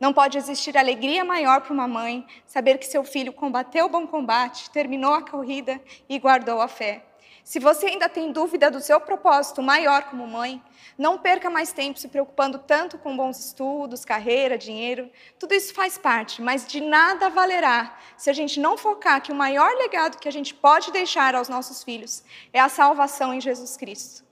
Não 0.00 0.12
pode 0.12 0.38
existir 0.38 0.76
alegria 0.76 1.24
maior 1.24 1.60
para 1.60 1.72
uma 1.72 1.86
mãe 1.86 2.26
saber 2.46 2.78
que 2.78 2.86
seu 2.86 3.04
filho 3.04 3.32
combateu 3.32 3.86
o 3.86 3.88
bom 3.88 4.06
combate, 4.06 4.70
terminou 4.70 5.14
a 5.14 5.22
corrida 5.22 5.80
e 6.08 6.18
guardou 6.18 6.60
a 6.60 6.66
fé. 6.66 7.04
Se 7.44 7.58
você 7.58 7.88
ainda 7.88 8.08
tem 8.08 8.32
dúvida 8.32 8.70
do 8.70 8.80
seu 8.80 8.98
propósito 8.98 9.62
maior 9.62 10.04
como 10.04 10.26
mãe, 10.26 10.62
não 10.96 11.18
perca 11.18 11.50
mais 11.50 11.72
tempo 11.72 11.98
se 11.98 12.08
preocupando 12.08 12.58
tanto 12.58 12.96
com 12.96 13.14
bons 13.14 13.38
estudos, 13.38 14.02
carreira, 14.02 14.56
dinheiro. 14.56 15.10
Tudo 15.38 15.52
isso 15.52 15.74
faz 15.74 15.98
parte, 15.98 16.40
mas 16.40 16.66
de 16.66 16.80
nada 16.80 17.28
valerá 17.28 17.98
se 18.16 18.30
a 18.30 18.32
gente 18.32 18.58
não 18.58 18.78
focar 18.78 19.20
que 19.20 19.30
o 19.30 19.34
maior 19.34 19.70
legado 19.76 20.18
que 20.18 20.26
a 20.26 20.32
gente 20.32 20.54
pode 20.54 20.90
deixar 20.90 21.34
aos 21.34 21.50
nossos 21.50 21.84
filhos 21.84 22.24
é 22.50 22.58
a 22.58 22.70
salvação 22.70 23.34
em 23.34 23.42
Jesus 23.42 23.76
Cristo. 23.76 24.24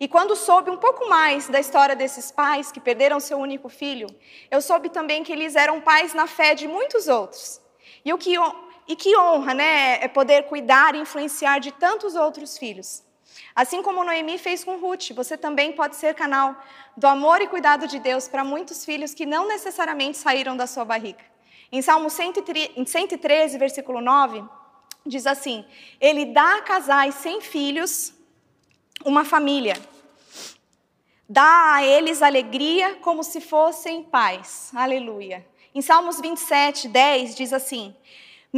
E 0.00 0.08
quando 0.08 0.34
soube 0.34 0.68
um 0.68 0.76
pouco 0.76 1.08
mais 1.08 1.48
da 1.48 1.60
história 1.60 1.94
desses 1.94 2.32
pais 2.32 2.72
que 2.72 2.80
perderam 2.80 3.20
seu 3.20 3.38
único 3.38 3.68
filho, 3.68 4.08
eu 4.50 4.60
soube 4.60 4.88
também 4.88 5.22
que 5.22 5.32
eles 5.32 5.54
eram 5.54 5.80
pais 5.80 6.12
na 6.14 6.26
fé 6.26 6.52
de 6.52 6.66
muitos 6.66 7.06
outros. 7.06 7.60
E 8.04 8.12
o 8.12 8.18
que 8.18 8.36
e 8.88 8.94
que 8.94 9.16
honra, 9.16 9.54
né, 9.54 10.02
é 10.02 10.08
poder 10.08 10.44
cuidar 10.44 10.94
e 10.94 10.98
influenciar 10.98 11.58
de 11.58 11.72
tantos 11.72 12.14
outros 12.14 12.56
filhos. 12.56 13.02
Assim 13.54 13.82
como 13.82 14.04
Noemi 14.04 14.38
fez 14.38 14.62
com 14.64 14.78
Ruth, 14.78 15.12
você 15.14 15.36
também 15.36 15.72
pode 15.72 15.96
ser 15.96 16.14
canal 16.14 16.54
do 16.96 17.06
amor 17.06 17.40
e 17.40 17.48
cuidado 17.48 17.86
de 17.86 17.98
Deus 17.98 18.28
para 18.28 18.44
muitos 18.44 18.84
filhos 18.84 19.14
que 19.14 19.26
não 19.26 19.48
necessariamente 19.48 20.18
saíram 20.18 20.56
da 20.56 20.66
sua 20.66 20.84
barriga. 20.84 21.24
Em 21.72 21.82
Salmo 21.82 22.08
113, 22.08 23.58
versículo 23.58 24.00
9, 24.00 24.44
diz 25.04 25.26
assim: 25.26 25.64
Ele 26.00 26.26
dá 26.26 26.58
a 26.58 26.62
casais 26.62 27.14
sem 27.16 27.40
filhos 27.40 28.12
uma 29.04 29.24
família. 29.24 29.74
Dá 31.28 31.74
a 31.74 31.84
eles 31.84 32.22
alegria 32.22 32.96
como 32.96 33.24
se 33.24 33.40
fossem 33.40 34.02
pais. 34.04 34.70
Aleluia. 34.74 35.44
Em 35.74 35.82
Salmos 35.82 36.20
27, 36.20 36.88
10 36.88 37.34
diz 37.34 37.52
assim: 37.52 37.94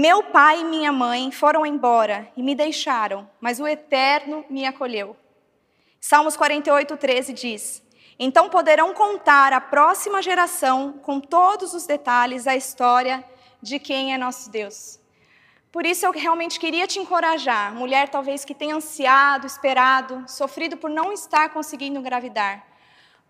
meu 0.01 0.23
pai 0.23 0.61
e 0.61 0.65
minha 0.65 0.93
mãe 0.93 1.33
foram 1.33 1.67
embora 1.67 2.31
e 2.37 2.41
me 2.41 2.55
deixaram, 2.55 3.29
mas 3.41 3.59
o 3.59 3.67
Eterno 3.67 4.45
me 4.49 4.65
acolheu. 4.65 5.17
Salmos 6.01 6.37
48, 6.37 6.97
13 6.97 7.33
diz: 7.33 7.83
Então 8.17 8.49
poderão 8.49 8.95
contar 8.95 9.53
à 9.53 9.61
próxima 9.61 10.23
geração, 10.23 10.93
com 11.03 11.19
todos 11.19 11.75
os 11.75 11.85
detalhes, 11.85 12.47
a 12.47 12.55
história 12.55 13.25
de 13.61 13.81
quem 13.81 14.15
é 14.15 14.19
nosso 14.19 14.49
Deus. 14.53 15.01
Por 15.73 15.85
isso 15.85 16.07
eu 16.07 16.13
realmente 16.13 16.61
queria 16.61 16.87
te 16.87 17.01
encorajar, 17.01 17.75
mulher 17.75 18.09
talvez 18.09 18.45
que 18.45 18.55
tenha 18.55 18.77
ansiado, 18.77 19.49
esperado, 19.49 20.25
sofrido 20.29 20.77
por 20.77 20.89
não 20.89 21.13
estar 21.13 21.49
conseguindo 21.49 21.99
engravidar, 21.99 22.65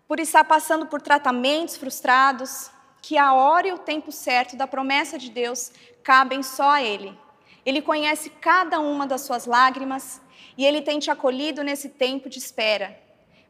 por 0.07 0.19
estar 0.19 0.43
passando 0.43 0.85
por 0.85 1.01
tratamentos 1.01 1.77
frustrados, 1.77 2.69
que 3.01 3.17
a 3.17 3.33
hora 3.33 3.67
e 3.67 3.73
o 3.73 3.77
tempo 3.77 4.11
certo 4.11 4.55
da 4.55 4.67
promessa 4.67 5.17
de 5.17 5.29
Deus 5.29 5.71
cabem 6.03 6.43
só 6.43 6.71
a 6.71 6.83
Ele. 6.83 7.17
Ele 7.65 7.81
conhece 7.81 8.29
cada 8.29 8.79
uma 8.79 9.05
das 9.05 9.21
suas 9.21 9.45
lágrimas 9.45 10.21
e 10.57 10.65
Ele 10.65 10.81
tem 10.81 10.99
te 10.99 11.11
acolhido 11.11 11.63
nesse 11.63 11.89
tempo 11.89 12.29
de 12.29 12.39
espera. 12.39 12.97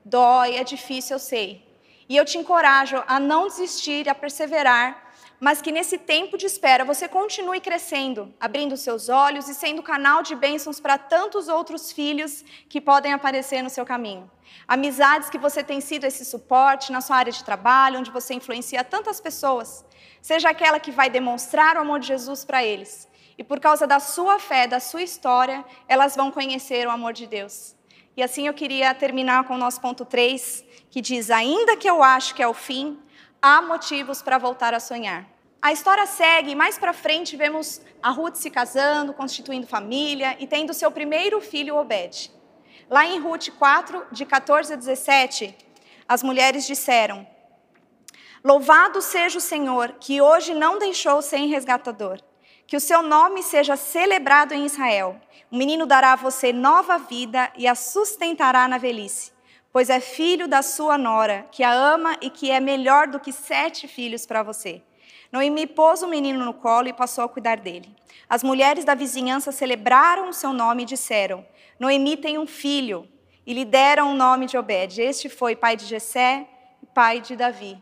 Dói, 0.03 0.55
é 0.55 0.63
difícil, 0.63 1.15
eu 1.15 1.19
sei. 1.19 1.65
E 2.07 2.17
eu 2.17 2.25
te 2.25 2.37
encorajo 2.37 3.03
a 3.07 3.19
não 3.19 3.47
desistir 3.47 4.09
a 4.09 4.15
perseverar, 4.15 5.08
mas 5.39 5.61
que 5.61 5.71
nesse 5.71 5.97
tempo 5.97 6.37
de 6.37 6.45
espera 6.45 6.83
você 6.83 7.07
continue 7.07 7.61
crescendo, 7.61 8.33
abrindo 8.39 8.75
seus 8.75 9.07
olhos 9.07 9.47
e 9.47 9.55
sendo 9.55 9.81
canal 9.81 10.21
de 10.21 10.35
bênçãos 10.35 10.79
para 10.79 10.97
tantos 10.97 11.47
outros 11.47 11.91
filhos 11.91 12.43
que 12.67 12.81
podem 12.81 13.13
aparecer 13.13 13.61
no 13.61 13.69
seu 13.69 13.85
caminho. 13.85 14.29
Amizades 14.67 15.29
que 15.29 15.37
você 15.37 15.63
tem 15.63 15.79
sido 15.79 16.03
esse 16.05 16.25
suporte 16.25 16.91
na 16.91 17.01
sua 17.01 17.17
área 17.17 17.31
de 17.31 17.43
trabalho, 17.43 17.99
onde 17.99 18.11
você 18.11 18.33
influencia 18.33 18.83
tantas 18.83 19.21
pessoas. 19.21 19.85
Seja 20.21 20.49
aquela 20.49 20.79
que 20.79 20.91
vai 20.91 21.09
demonstrar 21.09 21.77
o 21.77 21.81
amor 21.81 21.99
de 21.99 22.07
Jesus 22.07 22.43
para 22.43 22.63
eles. 22.63 23.07
E 23.37 23.43
por 23.43 23.59
causa 23.59 23.87
da 23.87 24.01
sua 24.01 24.37
fé, 24.37 24.67
da 24.67 24.81
sua 24.81 25.01
história, 25.01 25.63
elas 25.87 26.15
vão 26.15 26.29
conhecer 26.29 26.85
o 26.85 26.91
amor 26.91 27.13
de 27.13 27.25
Deus. 27.25 27.73
E 28.17 28.21
assim 28.21 28.47
eu 28.47 28.53
queria 28.53 28.93
terminar 28.93 29.45
com 29.45 29.53
o 29.53 29.57
nosso 29.57 29.79
ponto 29.79 30.03
3, 30.03 30.65
que 30.91 30.99
diz: 30.99 31.31
Ainda 31.31 31.77
que 31.77 31.89
eu 31.89 32.03
acho 32.03 32.35
que 32.35 32.43
é 32.43 32.47
o 32.47 32.53
fim, 32.53 32.99
há 33.41 33.61
motivos 33.61 34.21
para 34.21 34.37
voltar 34.37 34.73
a 34.73 34.79
sonhar. 34.79 35.25
A 35.61 35.73
história 35.73 36.05
segue, 36.05 36.55
mais 36.55 36.77
para 36.77 36.93
frente 36.93 37.35
vemos 37.35 37.81
a 38.01 38.11
Ruth 38.11 38.35
se 38.35 38.49
casando, 38.49 39.13
constituindo 39.13 39.67
família 39.67 40.37
e 40.39 40.47
tendo 40.47 40.73
seu 40.73 40.89
primeiro 40.89 41.41
filho, 41.41 41.75
Obed. 41.75 42.31
Lá 42.89 43.05
em 43.05 43.19
Ruth 43.19 43.49
4, 43.57 44.07
de 44.11 44.25
14 44.25 44.73
a 44.73 44.75
17, 44.75 45.55
as 46.07 46.23
mulheres 46.23 46.65
disseram: 46.65 47.27
Louvado 48.43 49.01
seja 49.01 49.37
o 49.37 49.41
Senhor, 49.41 49.95
que 49.99 50.21
hoje 50.21 50.53
não 50.53 50.79
deixou 50.79 51.21
sem 51.21 51.47
resgatador. 51.47 52.21
Que 52.65 52.77
o 52.77 52.79
seu 52.79 53.01
nome 53.01 53.43
seja 53.43 53.75
celebrado 53.75 54.53
em 54.53 54.65
Israel. 54.65 55.19
O 55.51 55.57
menino 55.57 55.85
dará 55.85 56.13
a 56.13 56.15
você 56.15 56.53
nova 56.53 56.97
vida 56.97 57.51
e 57.57 57.67
a 57.67 57.75
sustentará 57.75 58.67
na 58.67 58.77
velhice, 58.77 59.31
pois 59.71 59.89
é 59.89 59.99
filho 59.99 60.47
da 60.47 60.61
sua 60.61 60.97
nora, 60.97 61.47
que 61.51 61.63
a 61.63 61.71
ama 61.71 62.17
e 62.21 62.29
que 62.29 62.49
é 62.51 62.59
melhor 62.59 63.07
do 63.07 63.19
que 63.19 63.31
sete 63.31 63.87
filhos 63.87 64.25
para 64.25 64.43
você. 64.43 64.81
Noemi 65.31 65.67
pôs 65.67 66.01
o 66.01 66.07
menino 66.07 66.43
no 66.43 66.53
colo 66.53 66.87
e 66.87 66.93
passou 66.93 67.23
a 67.23 67.29
cuidar 67.29 67.57
dele. 67.57 67.95
As 68.27 68.43
mulheres 68.43 68.83
da 68.83 68.95
vizinhança 68.95 69.51
celebraram 69.51 70.29
o 70.29 70.33
seu 70.33 70.51
nome 70.51 70.83
e 70.83 70.85
disseram: 70.87 71.45
Noemi 71.79 72.17
tem 72.17 72.37
um 72.37 72.47
filho. 72.47 73.07
E 73.45 73.53
lhe 73.53 73.65
deram 73.65 74.11
o 74.11 74.15
nome 74.15 74.45
de 74.45 74.57
Obed. 74.57 75.01
Este 75.01 75.27
foi 75.27 75.55
pai 75.55 75.75
de 75.75 75.85
Jessé 75.85 76.47
e 76.83 76.85
pai 76.85 77.19
de 77.19 77.35
Davi. 77.35 77.81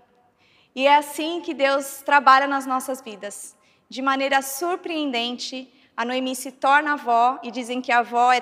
E 0.73 0.87
é 0.87 0.95
assim 0.95 1.41
que 1.41 1.53
Deus 1.53 2.01
trabalha 2.05 2.47
nas 2.47 2.65
nossas 2.65 3.01
vidas. 3.01 3.57
De 3.89 4.01
maneira 4.01 4.41
surpreendente, 4.41 5.73
a 5.95 6.05
Noemi 6.05 6.35
se 6.35 6.51
torna 6.51 6.93
avó 6.93 7.39
e 7.43 7.49
dizem 7.49 7.81
que 7.81 7.91
a 7.91 7.99
avó 7.99 8.31
é 8.31 8.39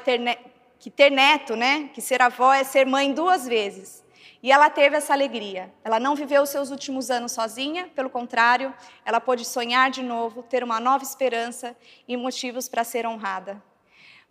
que 0.79 0.89
ter 0.89 1.09
neto, 1.09 1.55
né? 1.55 1.89
Que 1.93 2.01
ser 2.01 2.21
avó 2.21 2.53
é 2.53 2.63
ser 2.63 2.85
mãe 2.85 3.13
duas 3.13 3.47
vezes. 3.47 4.03
E 4.41 4.51
ela 4.51 4.69
teve 4.69 4.95
essa 4.95 5.13
alegria. 5.13 5.73
Ela 5.83 5.99
não 5.99 6.15
viveu 6.15 6.43
os 6.43 6.49
seus 6.49 6.69
últimos 6.69 7.09
anos 7.09 7.31
sozinha, 7.31 7.89
pelo 7.95 8.09
contrário, 8.09 8.73
ela 9.03 9.19
pôde 9.19 9.43
sonhar 9.43 9.89
de 9.89 10.03
novo, 10.03 10.43
ter 10.43 10.63
uma 10.63 10.79
nova 10.79 11.03
esperança 11.03 11.75
e 12.07 12.15
motivos 12.15 12.69
para 12.69 12.83
ser 12.83 13.07
honrada. 13.07 13.61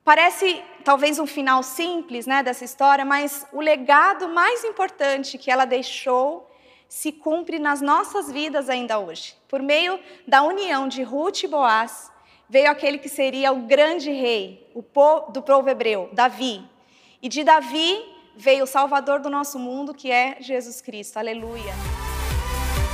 Parece 0.05 0.63
talvez 0.85 1.19
um 1.19 1.27
final 1.27 1.63
simples 1.63 2.27
né, 2.27 2.43
dessa 2.43 2.65
história, 2.65 3.05
mas 3.05 3.47
o 3.53 3.61
legado 3.61 4.29
mais 4.29 4.63
importante 4.63 5.39
que 5.39 5.51
ela 5.51 5.65
deixou 5.65 6.49
se 6.89 7.11
cumpre 7.11 7.59
nas 7.59 7.81
nossas 7.81 8.31
vidas 8.31 8.69
ainda 8.69 8.99
hoje. 8.99 9.35
Por 9.49 9.61
meio 9.61 9.99
da 10.29 10.43
união 10.43 10.87
de 10.87 11.03
Ruth 11.03 11.43
e 11.43 11.49
Boaz, 11.49 12.13
veio 12.49 12.71
aquele 12.71 12.99
que 12.99 13.09
seria 13.09 13.53
o 13.53 13.63
grande 13.63 14.11
rei 14.11 14.71
o 14.75 14.83
povo, 14.83 15.33
do 15.33 15.43
povo 15.43 15.69
hebreu, 15.69 16.11
Davi. 16.13 16.63
E 17.23 17.29
de 17.29 17.45
Davi 17.45 17.99
veio 18.37 18.65
o 18.65 18.67
Salvador 18.67 19.21
do 19.21 19.31
nosso 19.31 19.59
mundo, 19.59 19.95
que 19.95 20.11
é 20.11 20.37
Jesus 20.41 20.81
Cristo. 20.81 21.19
Aleluia. 21.19 21.73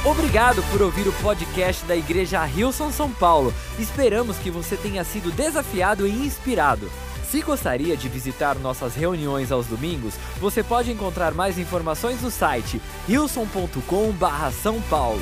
Obrigado 0.05 0.63
por 0.71 0.81
ouvir 0.81 1.07
o 1.07 1.13
podcast 1.23 1.85
da 1.85 1.95
Igreja 1.95 2.43
Rilson 2.45 2.91
São 2.91 3.13
Paulo. 3.13 3.53
Esperamos 3.79 4.39
que 4.39 4.51
você 4.51 4.77
tenha 4.77 5.05
sido 5.05 5.31
desafiado 5.31 6.07
e 6.07 6.11
inspirado. 6.11 6.91
Se 7.31 7.43
gostaria 7.43 7.97
de 7.97 8.09
visitar 8.09 8.59
nossas 8.59 8.95
reuniões 8.95 9.53
aos 9.53 9.67
domingos, 9.67 10.15
você 10.41 10.65
pode 10.65 10.91
encontrar 10.91 11.33
mais 11.33 11.59
informações 11.59 12.23
no 12.23 12.31
site 12.31 12.81
wilson.com/são 13.09 14.81
paulo. 14.83 15.21